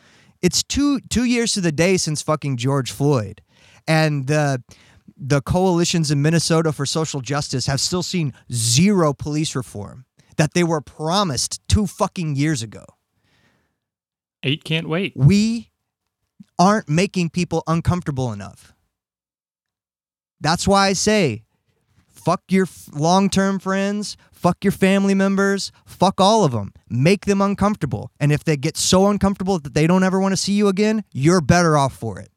[0.42, 3.42] It's two two years to the day since fucking George Floyd.
[3.88, 4.64] And the
[5.16, 10.06] the coalitions in Minnesota for social justice have still seen zero police reform
[10.38, 12.86] that they were promised two fucking years ago.
[14.44, 15.70] eight can't wait We
[16.60, 18.74] aren't making people uncomfortable enough.
[20.40, 21.44] That's why I say,
[22.10, 26.74] fuck your long term friends, fuck your family members, fuck all of them.
[26.90, 28.12] Make them uncomfortable.
[28.20, 31.04] And if they get so uncomfortable that they don't ever want to see you again,
[31.14, 32.30] you're better off for it.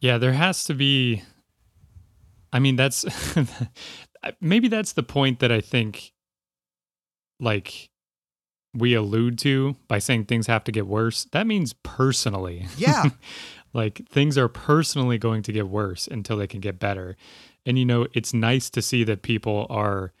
[0.00, 1.22] Yeah, there has to be.
[2.52, 3.04] I mean, that's.
[4.40, 6.12] Maybe that's the point that I think
[7.40, 7.88] like
[8.74, 11.24] we allude to by saying things have to get worse.
[11.32, 12.66] That means personally.
[12.76, 13.10] Yeah.
[13.72, 17.16] like things are personally going to get worse until they can get better.
[17.64, 20.12] And you know, it's nice to see that people are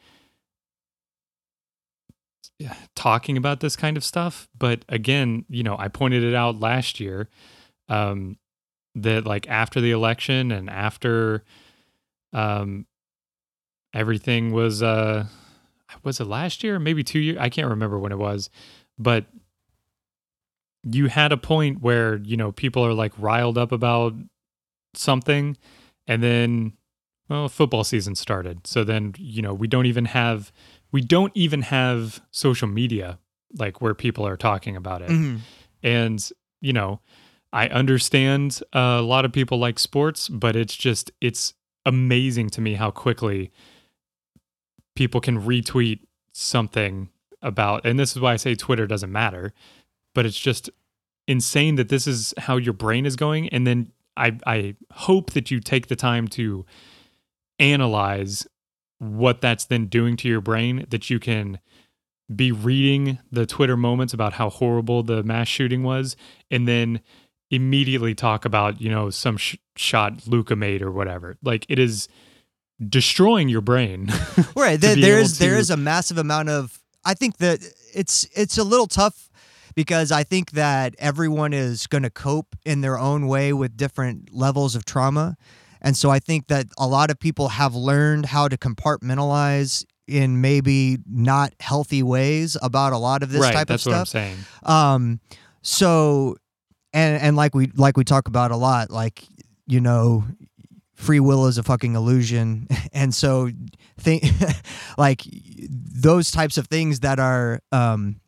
[2.94, 7.00] talking about this kind of stuff, but again, you know, I pointed it out last
[7.00, 7.28] year
[7.90, 8.36] um
[8.94, 11.44] that like after the election and after
[12.32, 12.86] um
[13.94, 15.26] everything was uh
[16.04, 16.78] was it last year?
[16.78, 18.50] Maybe 2 years I can't remember when it was
[18.98, 19.26] but
[20.84, 24.14] you had a point where you know people are like riled up about
[24.94, 25.56] something
[26.06, 26.72] and then
[27.28, 28.66] well football season started.
[28.66, 30.52] So then you know we don't even have
[30.92, 33.18] we don't even have social media
[33.58, 35.10] like where people are talking about it.
[35.10, 35.40] Mhm.
[35.82, 36.28] and
[36.60, 37.00] you know
[37.52, 41.54] i understand uh, a lot of people like sports but it's just it's
[41.86, 43.50] amazing to me how quickly
[44.94, 46.00] people can retweet
[46.32, 47.08] something
[47.40, 49.52] about and this is why i say twitter doesn't matter
[50.14, 50.70] but it's just
[51.28, 53.48] insane that this is how your brain is going.
[53.50, 56.66] And then i i hope that you take the time to
[57.60, 58.48] analyze
[58.98, 61.60] what that's then doing to your brain that you can
[62.34, 66.16] be reading the twitter moments about how horrible the mass shooting was
[66.50, 67.00] and then
[67.50, 71.36] immediately talk about you know some sh- shot luca made or whatever.
[71.42, 72.08] Like it is
[72.86, 74.08] destroying your brain
[74.56, 77.58] right there, there is there to- is a massive amount of i think that
[77.92, 79.28] it's it's a little tough
[79.74, 84.32] because i think that everyone is going to cope in their own way with different
[84.32, 85.36] levels of trauma.
[85.82, 90.40] And so i think that a lot of people have learned how to compartmentalize in
[90.40, 94.06] maybe not healthy ways about a lot of this right type that's of what i'm
[94.06, 94.22] stuff.
[94.22, 94.38] saying.
[94.62, 95.20] Um
[95.62, 96.36] so
[96.92, 99.24] and and like we like we talk about a lot like
[99.66, 100.24] you know
[100.98, 102.66] free will is a fucking illusion.
[102.92, 103.48] And so
[104.00, 104.24] think
[104.98, 105.22] like
[105.68, 108.20] those types of things that are um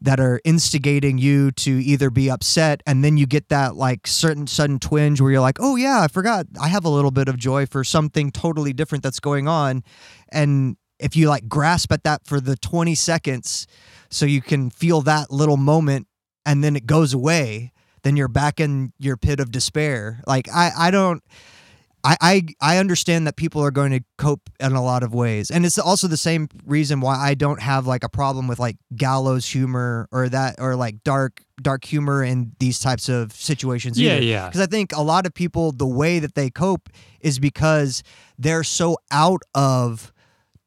[0.00, 4.46] that are instigating you to either be upset and then you get that like certain
[4.46, 6.46] sudden twinge where you're like oh yeah i forgot.
[6.60, 9.82] I have a little bit of joy for something totally different that's going on.
[10.30, 13.66] And if you like grasp at that for the 20 seconds
[14.10, 16.06] so you can feel that little moment
[16.46, 17.72] and then it goes away
[18.08, 21.22] then you're back in your pit of despair like i i don't
[22.04, 25.50] I, I I understand that people are going to cope in a lot of ways,
[25.50, 28.76] and it's also the same reason why I don't have like a problem with like
[28.96, 34.00] gallows humor or that or like dark dark humor in these types of situations.
[34.00, 34.24] yeah either.
[34.24, 36.88] yeah Because I think a lot of people, the way that they cope
[37.20, 38.04] is because
[38.38, 40.12] they're so out of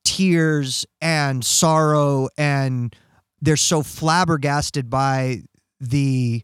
[0.03, 2.93] tears and sorrow and
[3.41, 5.43] they're so flabbergasted by
[5.79, 6.43] the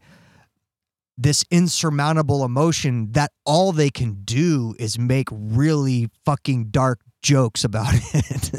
[1.17, 7.93] this insurmountable emotion that all they can do is make really fucking dark jokes about
[8.13, 8.51] it.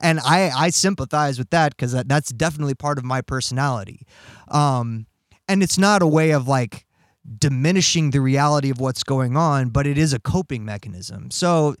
[0.00, 4.06] and I I sympathize with that cuz that, that's definitely part of my personality.
[4.48, 5.06] Um
[5.48, 6.86] and it's not a way of like
[7.38, 11.30] diminishing the reality of what's going on, but it is a coping mechanism.
[11.30, 11.76] So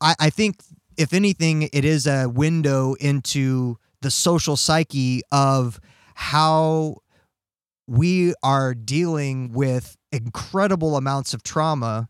[0.00, 0.60] I, I think
[0.96, 5.80] if anything, it is a window into the social psyche of
[6.14, 6.96] how
[7.86, 12.08] we are dealing with incredible amounts of trauma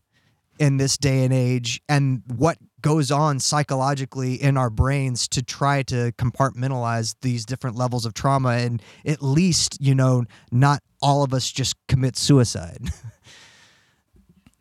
[0.59, 5.83] in this day and age and what goes on psychologically in our brains to try
[5.83, 11.33] to compartmentalize these different levels of trauma and at least you know not all of
[11.33, 12.89] us just commit suicide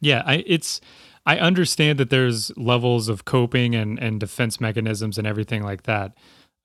[0.00, 0.80] Yeah, I it's
[1.24, 6.16] I understand that there's levels of coping and and defense mechanisms and everything like that.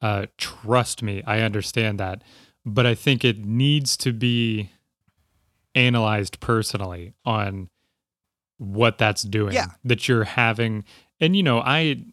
[0.02, 2.24] Uh, trust me, I understand that,
[2.66, 4.72] but I think it needs to be
[5.76, 7.70] analyzed personally on
[8.58, 9.54] what that's doing.
[9.54, 9.68] Yeah.
[9.84, 10.84] that you're having,
[11.20, 12.04] and you know, I,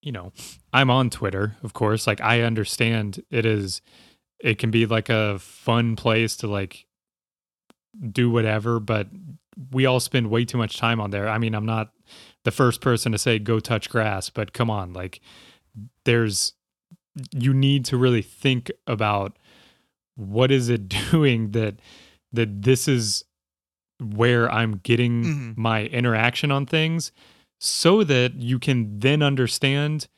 [0.00, 0.32] you know,
[0.72, 2.06] I'm on Twitter, of course.
[2.06, 3.82] Like I understand it is,
[4.38, 6.86] it can be like a fun place to like
[8.12, 9.08] do whatever, but
[9.72, 11.28] we all spend way too much time on there.
[11.28, 11.92] I mean, I'm not
[12.44, 15.20] the first person to say go touch grass, but come on, like
[16.04, 16.54] there's
[17.32, 19.38] you need to really think about
[20.18, 21.78] what is it doing that
[22.32, 23.24] that this is
[24.00, 25.56] where I'm getting Mhm.
[25.56, 27.10] my interaction on things
[27.60, 30.08] so that you can then understand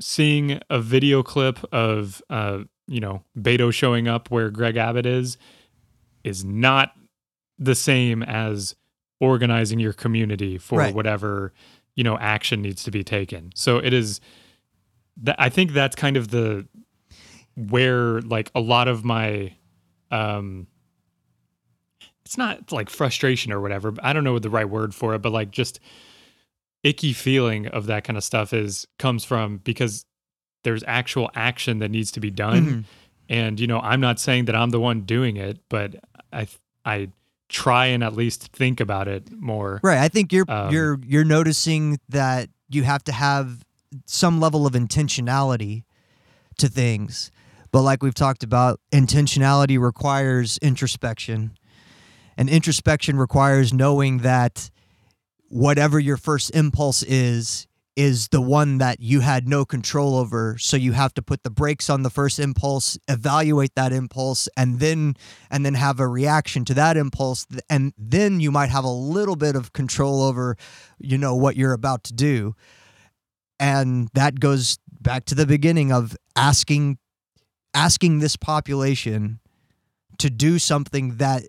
[0.00, 5.38] seeing a video clip of uh you know Beto showing up where Greg Abbott is
[6.24, 6.92] is not
[7.58, 8.74] the same as
[9.20, 10.94] organizing your community for Right.
[10.94, 11.52] whatever
[11.94, 13.52] you know action needs to be taken.
[13.54, 14.20] So it is
[15.22, 16.66] that I think that's kind of the
[17.56, 19.54] where like a lot of my
[20.10, 20.66] um
[22.24, 23.90] it's not like frustration or whatever.
[23.90, 25.78] but I don't know the right word for it, but like just
[26.82, 30.04] icky feeling of that kind of stuff is comes from because
[30.64, 32.84] there's actual action that needs to be done Mhm.
[33.30, 35.94] and you know i'm not saying that i'm the one doing it but
[36.30, 36.46] i
[36.84, 37.08] i
[37.48, 39.98] try and at least think about it more Right.
[39.98, 43.64] I think you're Um, you're you're noticing that you have to have
[44.04, 45.84] some level of intentionality
[46.58, 47.30] to things.
[47.74, 51.58] But like we've talked about, intentionality requires introspection.
[52.36, 54.70] And introspection requires knowing that
[55.48, 57.66] whatever your first impulse is
[57.96, 60.56] is the one that you had no control over.
[60.56, 64.78] So you have to put the brakes on the first impulse evaluate that impulse and
[64.78, 65.14] then
[65.50, 67.44] and then have a reaction to that impulse.
[67.68, 70.56] And then you might have a little bit of control over
[71.00, 72.54] you know what you're about to do.
[73.58, 76.98] And that goes back to the beginning of asking
[77.74, 79.40] asking this population
[80.18, 81.42] to do something that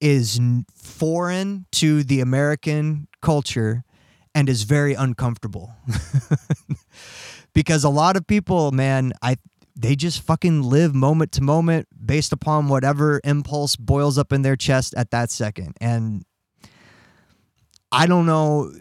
[0.00, 0.40] is
[0.76, 3.84] foreign to the American culture
[4.34, 5.72] and is very uncomfortable.
[7.54, 9.36] because a lot of people, man, I
[9.74, 14.56] they just fucking live moment to moment based upon whatever impulse boils up in their
[14.56, 15.76] chest at that second.
[15.80, 16.24] And
[17.92, 18.72] I don't know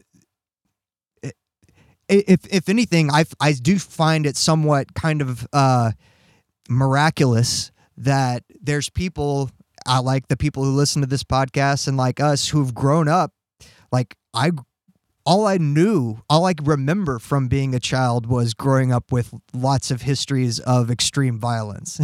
[2.10, 5.92] if if anything, I I do find it somewhat kind of uh,
[6.70, 9.50] miraculous that there's people
[9.88, 13.32] uh, like the people who listen to this podcast and like us who've grown up.
[13.92, 14.52] Like I,
[15.28, 19.92] all I knew, all I remember from being a child was growing up with lots
[19.92, 22.00] of histories of extreme violence.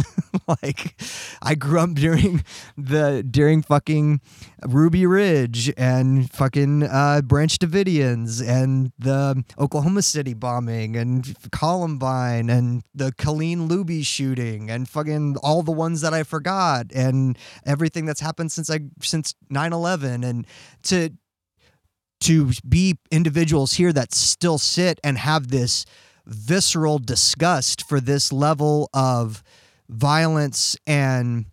[0.62, 1.00] like
[1.40, 2.44] I grew up during
[2.76, 4.20] the during fucking
[4.66, 12.82] Ruby Ridge and fucking uh, Branch Davidians and the Oklahoma City bombing and Columbine and
[12.94, 18.20] the Killeen Luby shooting and fucking all the ones that I forgot and everything that's
[18.20, 20.46] happened since I since 9/11 and
[20.82, 21.10] to
[22.20, 25.84] to be individuals here that still sit and have this
[26.26, 29.42] visceral disgust for this level of
[29.88, 31.46] violence and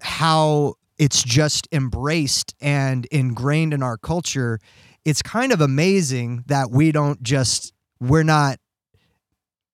[0.00, 4.60] how it's just embraced and ingrained in our culture
[5.04, 8.58] it's kind of amazing that we don't just we're not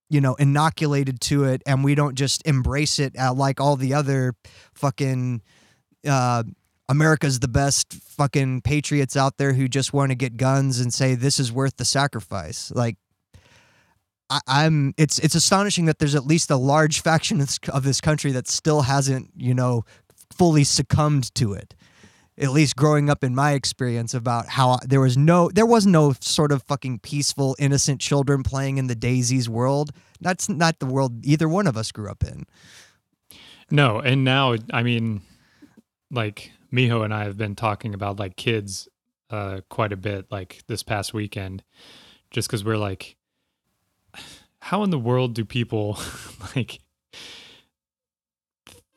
[0.08, 3.92] you know inoculated to it and we don't just embrace it uh, like all the
[3.92, 4.34] other
[4.74, 5.42] fucking
[6.08, 6.42] uh
[6.88, 11.14] America's the best fucking patriots out there who just want to get guns and say
[11.14, 12.70] this is worth the sacrifice.
[12.74, 12.96] Like,
[14.30, 14.94] I, I'm.
[14.96, 18.32] It's it's astonishing that there's at least a large faction of this, of this country
[18.32, 19.84] that still hasn't, you know,
[20.32, 21.74] fully succumbed to it.
[22.38, 26.12] At least growing up in my experience about how there was no there was no
[26.20, 29.90] sort of fucking peaceful innocent children playing in the daisies world.
[30.20, 32.44] That's not the world either one of us grew up in.
[33.70, 35.22] No, and now I mean,
[36.10, 38.88] like Miho and I have been talking about like kids
[39.30, 41.64] uh quite a bit like this past weekend,
[42.30, 43.16] just because we're like,
[44.60, 45.98] how in the world do people
[46.56, 46.80] like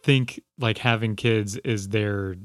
[0.03, 2.35] think like having kids is their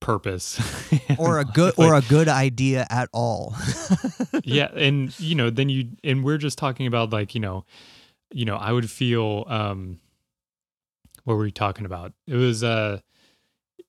[0.00, 0.60] purpose
[1.18, 3.54] Or a good Like, or a good idea at all.
[4.44, 7.64] yeah and you know then you and we're just talking about like you know
[8.32, 10.00] you know i would feel um
[11.24, 12.98] what were we talking about it was uh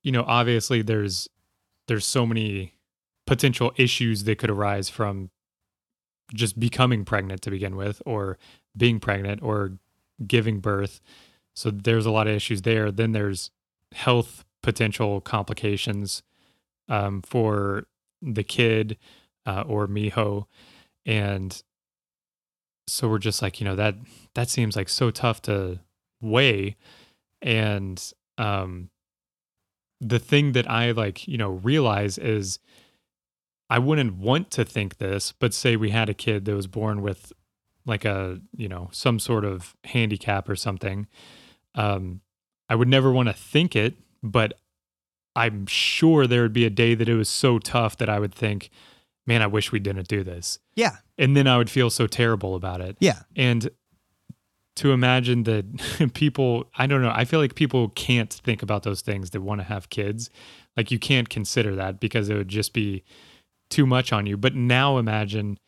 [0.04, 1.28] you know obviously there's
[1.88, 2.74] there's so many
[3.26, 5.30] potential issues that could arise from
[6.34, 8.38] just becoming pregnant to begin with or
[8.76, 9.74] being pregnant or
[10.26, 11.01] giving birth.
[11.56, 12.91] So there's a lot of issues there.
[12.91, 13.51] Then there's
[13.91, 16.24] health potential complications
[16.89, 17.86] um, for
[18.22, 18.97] the kid
[19.45, 20.45] uh, or Miho,
[21.06, 21.62] and
[22.88, 23.95] so we're just like, you know, that
[24.36, 25.80] that seems like so tough to
[26.22, 26.76] weigh,
[27.41, 28.90] and um,
[30.07, 32.59] the thing that I like, you know, realize is
[33.69, 37.01] I wouldn't want to think this, but say we had a kid that was born
[37.01, 37.31] with
[37.85, 41.07] like a, you know, some sort of handicap or something.
[41.75, 42.21] Um,
[42.69, 44.53] I would never want to think it, but
[45.35, 48.34] I'm sure there would be a day that it was so tough that I would
[48.34, 48.69] think,
[49.25, 50.59] man, I wish we didn't do this.
[50.75, 50.97] yeah.
[51.17, 52.97] And then I would feel so terrible about it.
[52.99, 53.19] Yeah.
[53.35, 53.69] And
[54.76, 59.02] to imagine that people, I don't know, I feel like people can't think about those
[59.02, 60.30] things that want to have kids.
[60.76, 63.04] Like you can't consider that because it would just be
[63.70, 64.38] too much on you.
[64.38, 65.60] But now imagine,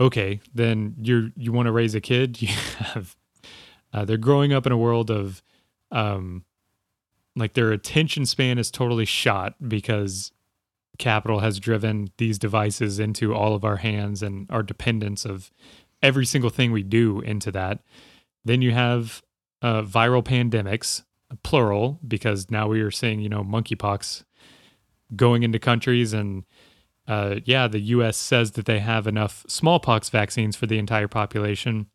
[0.00, 3.16] okay, then you're you want to raise a kid, you have
[3.92, 5.42] uh, they're growing up in a world of
[5.92, 6.44] um
[7.36, 10.32] like their attention span is totally shot because
[10.98, 15.50] capital has driven these devices into all of our hands and our dependence of
[16.02, 17.80] every single thing we do into that.
[18.44, 19.22] Then you have
[19.62, 21.02] uh, viral pandemics,
[21.42, 24.24] plural, because now we are seeing, you know, monkeypox
[25.16, 26.44] going into countries and
[27.08, 28.16] uh, yeah, the U.S.
[28.16, 31.86] says that they have enough smallpox vaccines for the entire population.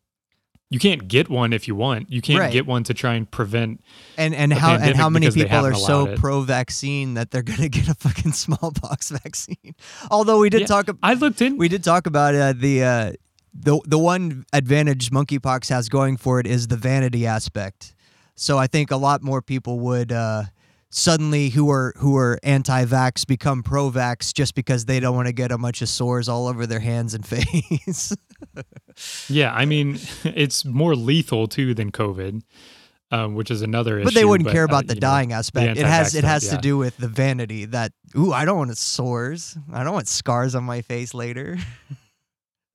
[0.68, 2.10] You can't get one if you want.
[2.10, 2.52] You can't Right.
[2.52, 3.80] get one to try and prevent.
[4.18, 6.18] And and how and how many people are so it.
[6.18, 9.74] pro-vaccine that they're gonna get a fucking smallpox vaccine?
[10.10, 11.56] Although we did Yeah, talk, I looked in.
[11.56, 13.12] we did talk about uh, the uh,
[13.58, 17.94] the the one advantage monkeypox has going for it is the vanity aspect.
[18.34, 20.44] So I think a lot more people would uh,
[20.90, 25.50] suddenly who are who are anti-vax become pro-vax just because they don't want to get
[25.52, 28.14] a bunch of sores all over their hands and face.
[29.28, 32.42] Yeah, I mean, it's more lethal too than COVID,
[33.10, 34.04] um, which is another issue.
[34.04, 35.78] but they wouldn't care uh, about the you know, dying aspect.
[35.78, 38.76] It has it has stuff, to do with the vanity that ooh, I don't want
[38.76, 39.56] sores.
[39.72, 41.58] I don't want scars on my face later.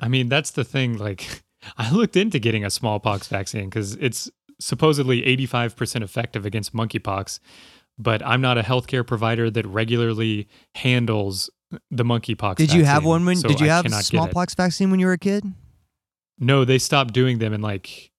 [0.02, 0.98] I mean, that's the thing.
[0.98, 1.44] Like,
[1.78, 4.30] I looked into getting a smallpox vaccine because it's
[4.60, 7.40] supposedly 85% effective against monkeypox,
[7.98, 11.50] but I'm not a healthcare provider that regularly handles
[11.90, 12.56] the monkeypox.
[12.56, 15.14] Did you have one when so did you I have smallpox vaccine when you were
[15.14, 15.46] a kid?
[16.40, 18.12] No, they stopped doing them in like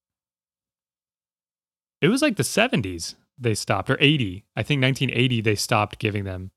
[2.00, 4.44] it was like the 70s they stopped or 80.
[4.56, 6.50] I think 1980 they stopped giving them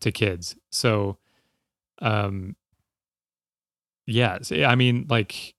[0.00, 0.56] to kids.
[0.70, 1.18] So
[2.00, 2.56] um
[4.06, 5.54] yeah, I mean like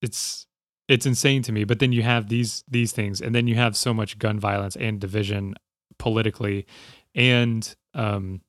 [0.00, 0.46] it's
[0.88, 3.76] it's insane to me, but then you have these these things and then you have
[3.76, 5.54] so much gun violence and division
[5.98, 6.66] politically
[7.14, 8.40] and um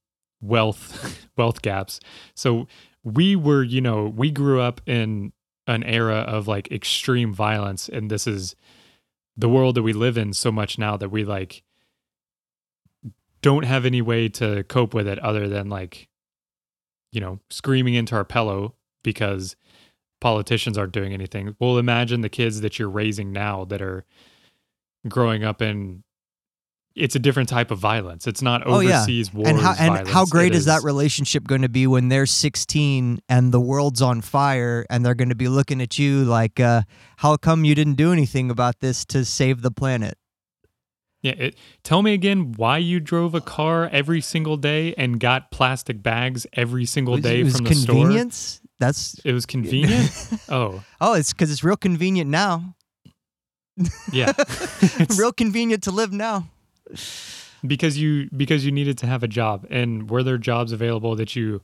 [0.41, 1.99] wealth wealth gaps.
[2.35, 2.67] So
[3.03, 5.33] we were, you know, we grew up in
[5.67, 8.55] an era of like extreme violence and this is
[9.37, 11.63] the world that we live in so much now that we like
[13.41, 16.07] don't have any way to cope with it other than like
[17.11, 19.55] you know screaming into our pillow because
[20.21, 24.05] politicians aren't doing anything well imagine the kids that you're raising now that are
[25.07, 26.03] growing up in
[26.95, 28.97] it's a different type of violence it's not Oh, yeah.
[28.99, 32.25] overseas wars and how and how great is that relationship going to be when they're
[32.27, 36.59] 16 and the world's on fire and they're going to be looking at you like
[36.59, 36.83] uh,
[37.17, 40.17] how come you didn't do anything about this to save the planet
[41.23, 45.51] Yeah, it, tell me again why you drove a car every single day and got
[45.51, 48.37] plastic bags every single day it was from the convenience?
[48.37, 48.62] store.
[48.83, 50.11] That's It was convenient.
[50.49, 52.75] oh, oh it's because it's real convenient now
[54.11, 54.33] yeah,
[55.17, 56.47] real convenient to live now
[57.65, 61.35] because you because you needed to have a job, and were there jobs available that
[61.35, 61.61] you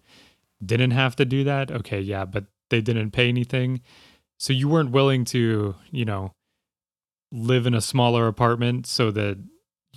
[0.64, 1.72] didn't have to do that?
[1.72, 3.82] Okay, yeah, but they didn't pay anything,
[4.40, 6.32] so you weren't willing to, you know,
[7.32, 9.38] live in a smaller apartment so that.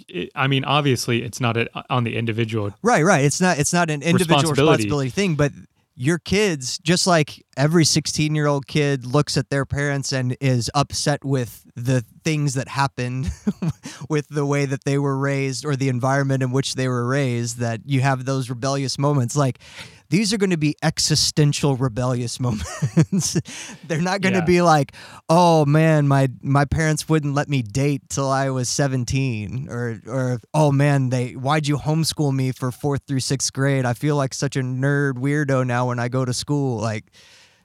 [0.09, 1.57] It, I mean, obviously, it's not
[1.91, 3.25] on the individual Right, right.
[3.27, 4.85] It's not it's not an individual Responsibility.
[4.85, 5.53] responsibility thing, but
[5.95, 10.71] your kids, just like every 16 year old kid looks at their parents and is
[10.75, 13.31] upset with the things that happened
[14.09, 17.59] with the way that they were raised or the environment in which they were raised,
[17.59, 19.37] that you have those rebellious moments.
[19.37, 19.59] Like
[20.13, 23.41] these are going to be existential rebellious moments.
[23.89, 24.45] They're not going to Yeah.
[24.45, 24.93] be like,
[25.31, 30.39] "Oh man, my my parents wouldn't let me date till I was 17," or or
[30.53, 33.87] "Oh man, they why'd you homeschool me for 4th through 6th grade?
[33.87, 37.05] I feel like such a nerd weirdo now when I go to school." Like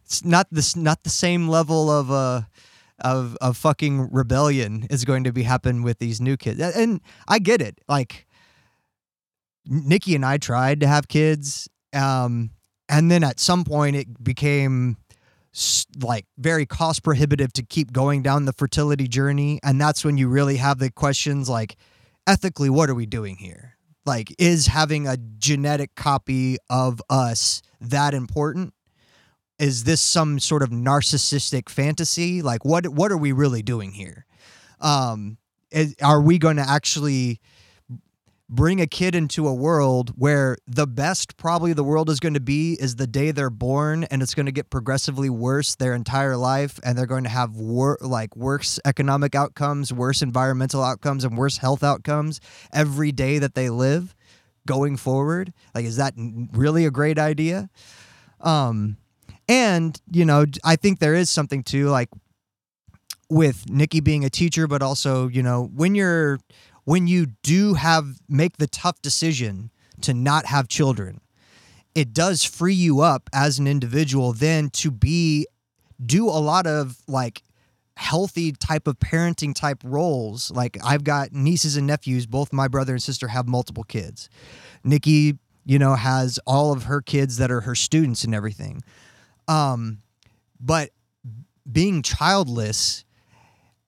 [0.06, 2.42] it's not this not the same level of uh
[3.00, 6.62] of of fucking rebellion is going to be happen with these new kids.
[6.62, 7.80] And I get it.
[7.90, 8.26] Like
[9.66, 12.52] Nikki and I tried to have kids um
[12.90, 14.98] and then at some point it became
[16.02, 19.60] like very cost prohibitive to keep going down the fertility journey.
[19.64, 21.78] And that's when you really have the questions like
[22.28, 23.76] ethically what are we doing here?
[24.06, 28.74] Like is having a genetic copy of us that important?
[29.60, 32.42] Is this some sort of narcissistic fantasy?
[32.42, 34.26] Like what what are we really doing here?
[34.80, 35.38] Um
[35.72, 37.42] is, are we going to actually
[38.50, 42.40] bring a kid into a world where the best probably the world is going to
[42.40, 46.38] be is the day they're born and it's going to get progressively worse their entire
[46.38, 51.38] life and they're going to have wor- like worse economic outcomes worse environmental outcomes and
[51.38, 52.40] worse health outcomes
[52.72, 54.16] every day that they live
[54.66, 55.54] going forward.
[55.76, 56.14] Like is that
[56.54, 57.70] really a great idea?
[58.40, 58.98] Um
[59.50, 62.10] and you know i think there is something to like
[63.30, 66.40] with Nikki being a teacher, but also, you know, when you're
[66.88, 69.70] when you do have make the tough decision
[70.00, 71.20] to not have children,
[71.94, 75.46] it does free you up as an individual then to be
[76.06, 77.44] do a lot of like
[77.98, 80.50] healthy type of parenting type roles.
[80.50, 84.30] Like I've got nieces and nephews, both my brother and sister have multiple kids.
[84.86, 88.82] Nikki, you know, has all of her kids that are her students and everything.
[89.50, 89.98] Um
[90.58, 90.92] but
[91.70, 93.04] being childless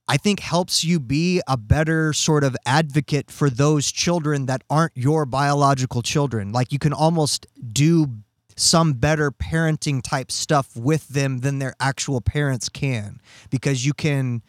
[0.09, 4.97] I think helps you be a better sort of advocate for those children that aren't
[4.97, 6.51] your biological children.
[6.51, 8.07] Like you can almost do
[8.55, 13.21] some better parenting type stuff with them than their actual parents can
[13.51, 14.41] because you can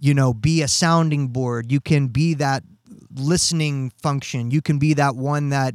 [0.00, 2.62] you know be a sounding board you can be that
[3.14, 5.74] listening function you can be that one that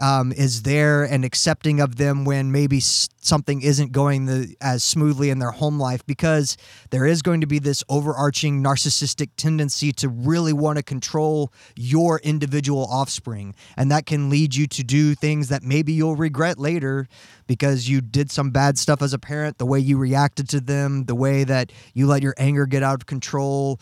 [0.00, 5.30] um, is there and accepting of them when maybe something isn't going the, as smoothly
[5.30, 6.56] in their home life because
[6.90, 12.20] there is going to be this overarching narcissistic tendency to really want to control your
[12.20, 13.54] individual offspring.
[13.76, 17.08] And that can lead you to do things that maybe you'll regret later
[17.46, 21.04] because you did some bad stuff as a parent the way you reacted to them
[21.04, 23.80] the way that you let your anger get out of control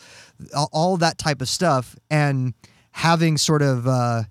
[0.71, 1.95] all- that type of stuff.
[2.09, 2.53] And
[2.91, 4.23] having sort of uh,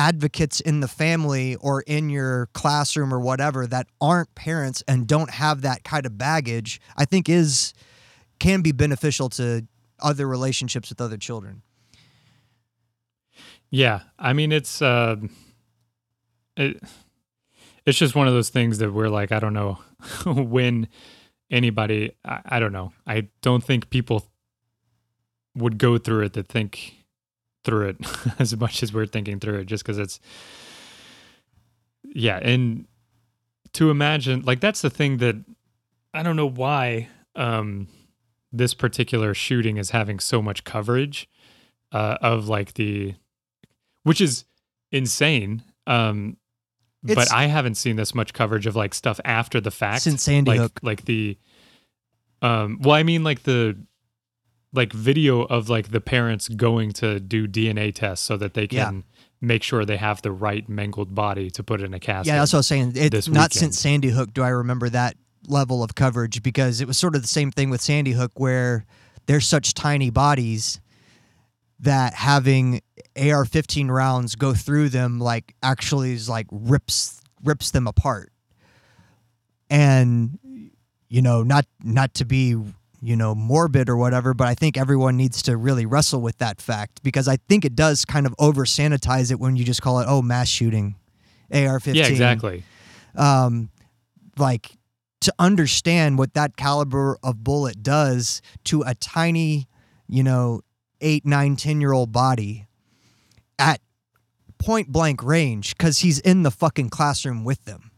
[0.00, 5.28] advocates in the family or in your classroom or whatever that aren't parents and don't
[5.28, 7.74] have that kind of baggage, I think is
[8.38, 9.66] can be beneficial to
[9.98, 11.60] other relationships with other children.
[13.68, 15.16] Yeah, I mean it's uh,
[16.56, 16.82] it,
[17.84, 19.78] it's just one of those things that we're like, I don't know
[20.24, 20.88] when
[21.50, 24.26] anybody, I, I don't know, I don't think people
[25.54, 26.99] would go through it that think
[27.64, 27.96] through it
[28.38, 30.20] as much as we're thinking through it, just because it's,
[32.04, 32.86] yeah, and
[33.74, 35.36] to imagine like that's the thing that
[36.12, 37.86] I don't know why um
[38.52, 41.28] this particular shooting is having so much coverage
[41.92, 43.14] uh, of like the
[44.02, 44.44] which is
[44.90, 45.62] insane.
[45.86, 46.36] Um,
[47.06, 50.24] It's- but I haven't seen this much coverage of like stuff after the fact Since
[50.24, 50.80] Sandy like, Hook.
[50.82, 51.38] like the,
[52.42, 53.76] um, well, I mean like the,
[54.72, 58.86] like video of like the parents going to do DNA tests so that they Yeah.
[58.86, 59.04] can
[59.40, 62.26] make sure they have the right mangled body to put in a casket.
[62.32, 62.92] Yeah, that's what I was saying.
[62.94, 63.52] It's not weekend.
[63.54, 65.16] since Sandy Hook do I remember that
[65.48, 68.84] level of coverage because it was sort of the same thing with Sandy Hook where
[69.26, 70.80] they're such tiny bodies
[71.80, 72.82] that having
[73.16, 78.30] AR-15 rounds go through them like actually is like rips rips them apart.
[79.70, 80.38] And
[81.08, 82.56] you know, not not to be
[83.00, 86.60] you know morbid or whatever, but I think everyone needs to really wrestle with that
[86.60, 90.00] fact because I think it does kind of over sanitize it when you just call
[90.00, 90.96] it oh mass shooting,
[91.52, 92.64] AR-15 yeah, exactly.
[93.16, 93.70] um,
[94.38, 94.72] like
[95.20, 99.68] to understand what that caliber of bullet does to a tiny,
[100.08, 100.62] you know,
[101.00, 102.66] eight, nine, ten year old body
[103.58, 103.80] at
[104.58, 107.90] point blank range because he's in the fucking classroom with them.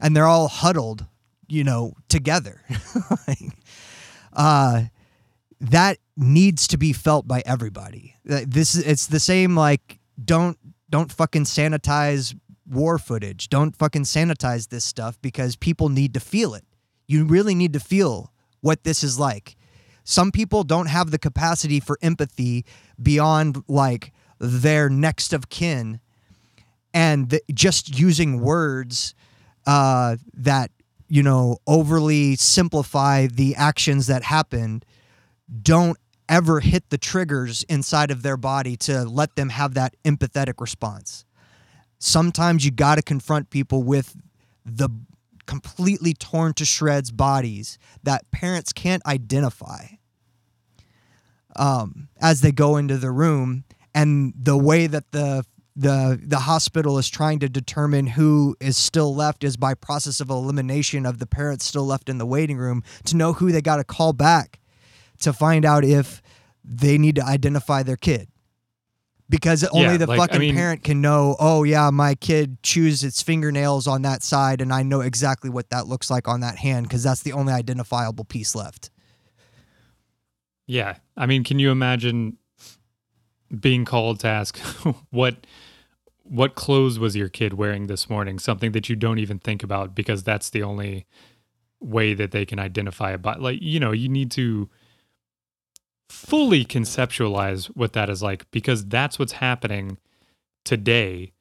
[0.00, 1.06] And they're all huddled,
[1.48, 2.62] you know, together.
[3.28, 3.52] Like,
[4.32, 4.84] uh,
[5.60, 8.16] that needs to be felt by everybody.
[8.28, 10.58] Uh, This is it's the same like don't
[10.88, 12.34] don't fucking sanitize
[12.66, 13.48] war footage.
[13.48, 16.64] Don't fucking sanitize this stuff because people need to feel it.
[17.06, 19.56] You really need to feel what this is like.
[20.04, 22.64] Some people don't have the capacity for empathy
[23.00, 26.00] beyond like their next of kin
[26.92, 29.14] and just using words
[29.66, 30.70] uh, that
[31.10, 34.86] you know overly simplify the actions that happened
[35.62, 40.60] don't ever hit the triggers inside of their body to let them have that empathetic
[40.60, 41.24] response.
[41.98, 44.16] Sometimes you got to confront people with
[44.64, 44.88] the
[45.46, 49.86] completely torn to shreds bodies that parents can't identify
[51.56, 55.44] um, as they go into the room and the way that the
[55.76, 60.28] the the hospital is trying to determine who is still left is by process of
[60.30, 63.76] elimination of the parents still left in the waiting room to know who they got
[63.76, 64.58] to call back
[65.20, 66.20] to find out if
[66.64, 68.28] they need to identify their kid
[69.28, 72.60] because only Yeah, the like, I fucking mean- parent can know oh yeah my kid
[72.64, 76.40] chews its fingernails on that side and i know exactly what that looks like on
[76.40, 78.90] that hand because that's the only identifiable piece left
[80.66, 80.96] Yeah.
[81.16, 82.36] I mean, can you imagine
[83.58, 84.58] being called to ask
[85.10, 85.46] what
[86.22, 88.38] what clothes was your kid wearing this morning?
[88.38, 91.06] Something that you don't even think about because that's the only
[91.80, 93.40] way that they can identify a body.
[93.40, 94.68] Like, you know, you need to
[96.08, 99.98] fully conceptualize what that is like because that's what's happening
[100.64, 101.32] today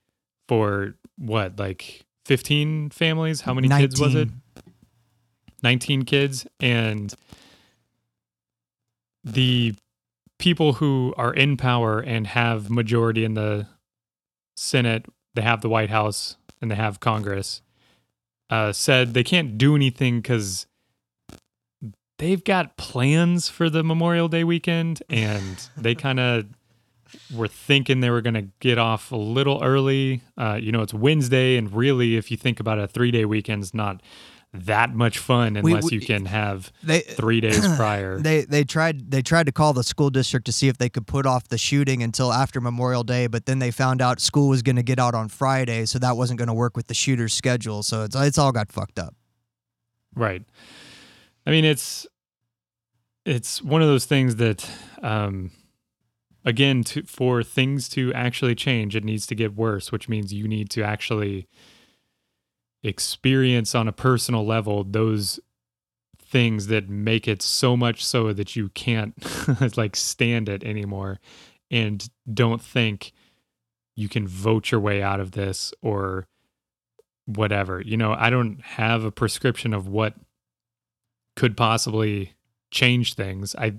[0.48, 3.41] for what, like 15 families?
[3.41, 4.30] How many kids was it?
[4.30, 4.41] 19.
[5.61, 7.14] 19 kids and
[9.23, 9.76] the
[10.40, 13.68] people who are in power and have majority in the
[14.57, 15.06] senate
[15.36, 17.61] they have the white house and they have congress
[18.49, 20.66] uh, said they can't do anything because
[22.18, 26.45] they've got plans for the memorial day weekend and they kind of
[27.34, 30.22] were thinking they were going to get off a little early.
[30.38, 33.26] Uh, you know it's wednesday and really if you think about it, a three day
[33.26, 34.02] weekend's not
[34.52, 38.18] that much fun We- unless we- you can have They three days prior.
[38.20, 41.06] they they tried they tried to call the school district to see if they could
[41.06, 44.62] put off the shooting until after Memorial Day, but then they found out school was
[44.64, 47.34] going to get out on Friday, so that wasn't going to work with the shooter's
[47.34, 47.84] schedule.
[47.84, 49.14] So it's it's all got fucked up.
[50.16, 50.44] Right.
[51.46, 52.08] I mean, it's
[53.26, 54.68] it's one of those things that,
[55.04, 55.52] um,
[56.46, 60.48] again, to, for things to actually change, it needs to get worse, which means you
[60.48, 61.48] need to actually
[62.84, 65.40] experience on a personal level those
[66.18, 69.14] things that make it so much so that you can't
[69.78, 71.20] like stand it anymore
[71.72, 73.12] and don't think
[73.96, 76.28] you can vote your way out of this or
[77.26, 77.82] whatever.
[77.82, 80.16] You know, I don't have a prescription of what
[81.36, 82.34] could possibly
[82.72, 83.56] change things.
[83.56, 83.76] I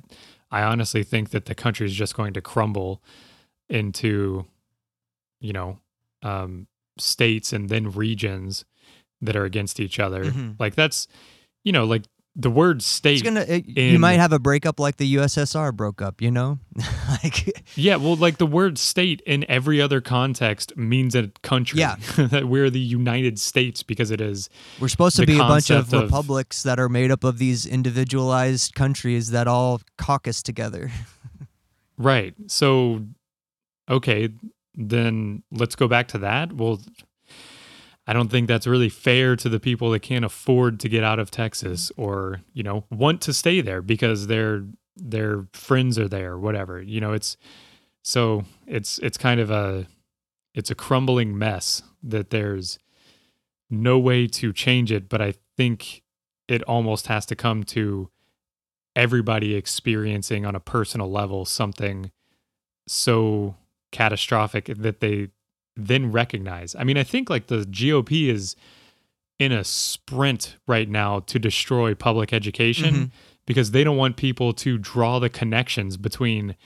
[0.51, 3.03] I honestly think that the country is just going to crumble
[3.69, 4.47] into
[5.41, 5.79] you know,
[6.23, 6.67] um
[7.01, 8.65] states and then regions
[9.21, 10.25] that are against each other.
[10.25, 10.57] Mhm.
[10.59, 11.07] Like that's
[11.65, 12.05] you know, like
[12.37, 16.01] the word It's state gonna it, you might have a breakup like the USSR broke
[16.01, 16.23] up.
[16.23, 16.59] You know,
[17.23, 21.81] like Yeah, well, like the word state in every other context means a country.
[21.81, 21.97] Yeah.
[22.17, 24.49] that we're the United States because it is.
[24.81, 27.67] we're supposed to be a bunch of of- republics that are made up of these
[27.67, 30.91] individualized countries that all caucus together.
[31.99, 32.33] Right.
[32.47, 33.05] So,
[33.87, 34.31] okay,
[34.89, 36.53] then let's go back to that.
[36.53, 36.81] Well,
[38.07, 41.19] I don't think that's really fair to the people that can't afford to get out
[41.19, 44.65] of Texas or, you know, want to stay there because their
[44.97, 46.81] their friends are there, whatever.
[46.81, 47.37] You know, it's
[48.03, 49.87] so it's it's kind of a
[50.55, 52.79] it's a crumbling mess that there's
[53.69, 56.03] no way to change it, but I think
[56.49, 58.11] it almost has to come to
[58.97, 62.11] everybody experiencing on a personal level something
[62.89, 63.55] so
[63.93, 65.29] catastrophic that they
[65.77, 66.75] then recognize.
[66.75, 68.57] I mean, I think like the GOP is
[69.39, 73.11] in a sprint right now to destroy public education Mhm.
[73.47, 76.57] because they don't want people to draw the connections between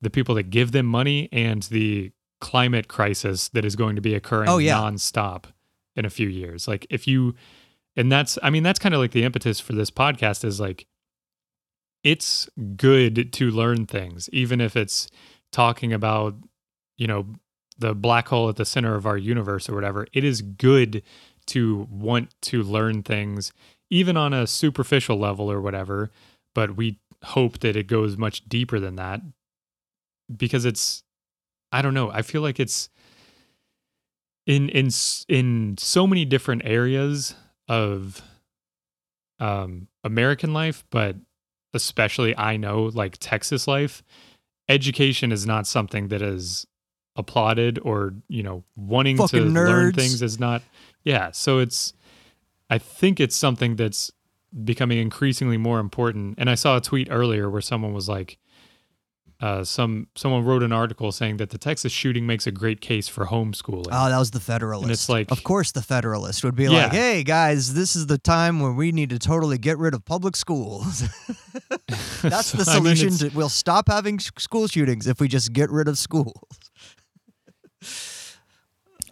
[0.00, 4.14] the people that give them money and the climate crisis that is going to be
[4.14, 4.76] occurring Oh, yeah.
[4.76, 5.44] nonstop
[5.96, 6.66] in a few years.
[6.68, 7.34] Like if you
[7.96, 10.86] and that's I mean that's kind of like the impetus for this podcast is like
[12.02, 15.08] it's good to learn things even if it's
[15.52, 16.34] talking about
[17.00, 17.26] you know
[17.78, 21.02] the black hole at the center of our universe or whatever it is good
[21.46, 23.52] to want to learn things
[23.88, 26.10] even on a superficial level or whatever
[26.54, 29.20] but we hope that it goes much deeper than that
[30.36, 31.02] because it's
[31.72, 32.90] i don't know i feel like it's
[34.46, 34.90] in in
[35.28, 37.34] in so many different areas
[37.66, 38.22] of
[39.38, 41.16] um american life but
[41.72, 44.02] especially i know like texas life
[44.68, 46.66] education is not something that is
[47.16, 50.62] applauded or you know wanting to Fucking learn things is not
[51.04, 51.92] yeah so it's
[52.70, 54.10] i think it's something that's
[54.64, 58.38] becoming increasingly more important and i saw a tweet earlier where someone was like
[59.42, 63.08] uh, some someone wrote an article saying that the Texas shooting makes a great case
[63.08, 63.86] for homeschooling.
[63.90, 64.82] Oh, that was the Federalist.
[64.82, 66.70] And it's like- of course, the Federalist would be Yeah.
[66.82, 70.04] like, "Hey guys, this is the time where we need to totally get rid of
[70.04, 71.04] public schools."
[72.20, 73.30] That's So, the I mean, solution.
[73.30, 76.36] to, we'll stop having school shootings if we just get rid of schools.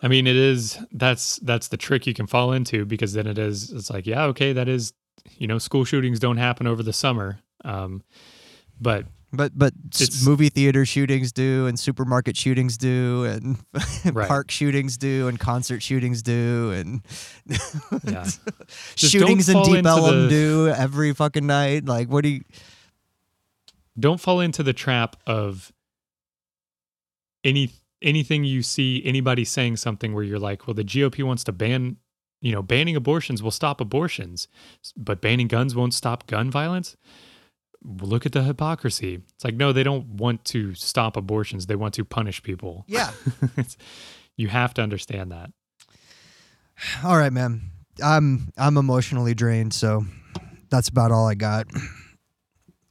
[0.02, 3.38] I mean, it is that's that's the trick you can fall into because then it
[3.38, 4.92] is it's like yeah okay that is
[5.36, 8.02] you know school shootings don't happen over the summer, um,
[8.80, 13.58] but But but It's- movie theater shootings do, and supermarket shootings do, and
[14.14, 14.28] Right.
[14.28, 17.02] park shootings do, and concert shootings do, and
[18.04, 18.24] yeah
[18.96, 21.84] shootings in Deep Ellum the- do every fucking night.
[21.86, 22.42] Like, what do you?
[23.98, 25.72] don't fall into the trap of
[27.42, 27.70] any
[28.02, 31.96] anything you see anybody saying something where you're like well the GOP wants to ban
[32.40, 34.48] you know banning abortions will stop abortions
[34.96, 36.96] but banning guns won't stop gun violence
[37.82, 41.94] look at the hypocrisy it's like no they don't want to stop abortions they want
[41.94, 43.10] to punish people Yeah.
[44.36, 45.50] You have to understand that
[47.04, 47.72] All right, man.
[48.02, 50.04] I'm I'm emotionally drained, so
[50.70, 51.66] that's about all I got.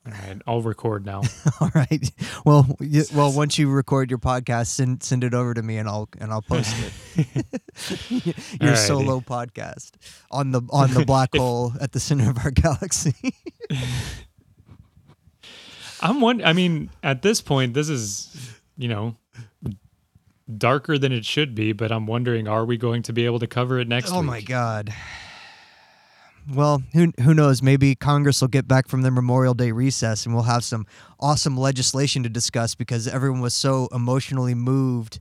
[0.07, 1.21] All right i'll record now
[1.61, 2.11] all right.
[2.45, 5.89] Well, y well, once you record your podcast, send send it over to me, and
[5.89, 6.73] I'll and I'll post
[7.15, 7.45] it.
[8.61, 8.77] your Alrighty.
[8.77, 9.91] solo podcast
[10.31, 13.15] on the on the black hole at the center of our galaxy.
[16.01, 16.43] I'm one.
[16.43, 19.15] I mean, at this point, this is you know
[20.57, 21.73] darker than it should be.
[21.73, 24.25] But I'm wondering, are we going to be able to cover it next oh week?
[24.25, 24.93] my god.
[26.53, 27.61] Well, who who knows?
[27.61, 30.85] Maybe Congress will get back from their Memorial Day recess, and we'll have some
[31.19, 35.19] awesome legislation to discuss because everyone was so emotionally moved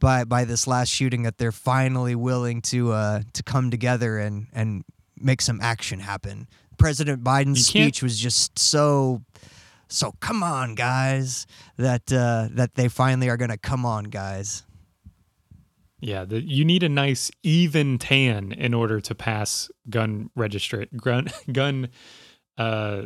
[0.00, 4.46] by by this last shooting that they're finally willing to uh, to come together and
[4.52, 4.84] and
[5.18, 6.48] make some action happen.
[6.78, 9.22] President Biden's speech was just so
[9.88, 11.46] so come on guys
[11.76, 14.62] that uh, that they finally are going to come on guys.
[16.00, 21.28] Yeah, the, you need a nice even tan in order to pass gun registra- gun
[21.52, 21.88] gun
[22.58, 23.02] uh,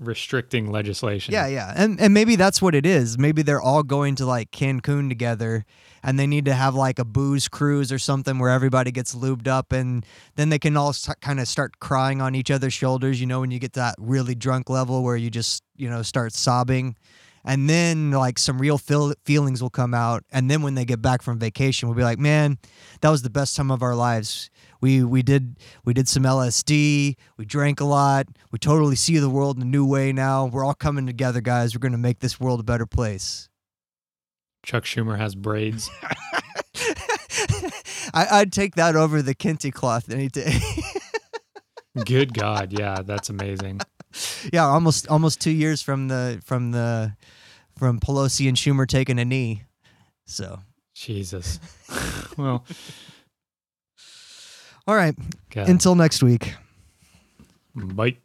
[0.00, 1.32] restricting legislation.
[1.32, 1.72] Yeah, yeah.
[1.76, 3.18] And and maybe that's what it is.
[3.18, 5.64] Maybe they're all going to like Cancun together
[6.02, 9.46] and they need to have like a booze cruise or something where everybody gets lubed
[9.46, 10.04] up and
[10.34, 13.40] then they can all st- kind of start crying on each other's shoulders, you know,
[13.40, 16.96] when you get that really drunk level where you just, you know, start sobbing.
[17.44, 21.02] And then like some real feel- feelings will come out and then when they get
[21.02, 22.58] back from vacation we'll be like, "Man,
[23.00, 24.48] that was the best time of our lives.
[24.80, 29.30] We we did we did some LSD, we drank a lot, we totally see the
[29.30, 30.46] world in a new way now.
[30.46, 31.74] We're all coming together, guys.
[31.74, 33.48] We're going to make this world a better place."
[34.64, 35.90] Chuck Schumer has braids.
[38.14, 40.58] I, I'd take that over the kente cloth any day.
[42.04, 43.80] Good God, yeah, that's amazing.
[44.52, 47.14] yeah, almost almost two years from the from the
[47.78, 49.64] from Pelosi and Schumer taking a knee.
[50.24, 50.60] So,
[50.94, 51.58] Jesus.
[52.36, 52.64] well,
[54.86, 55.14] all right.
[55.50, 55.68] God.
[55.68, 56.54] Until next week.
[57.74, 58.18] bite.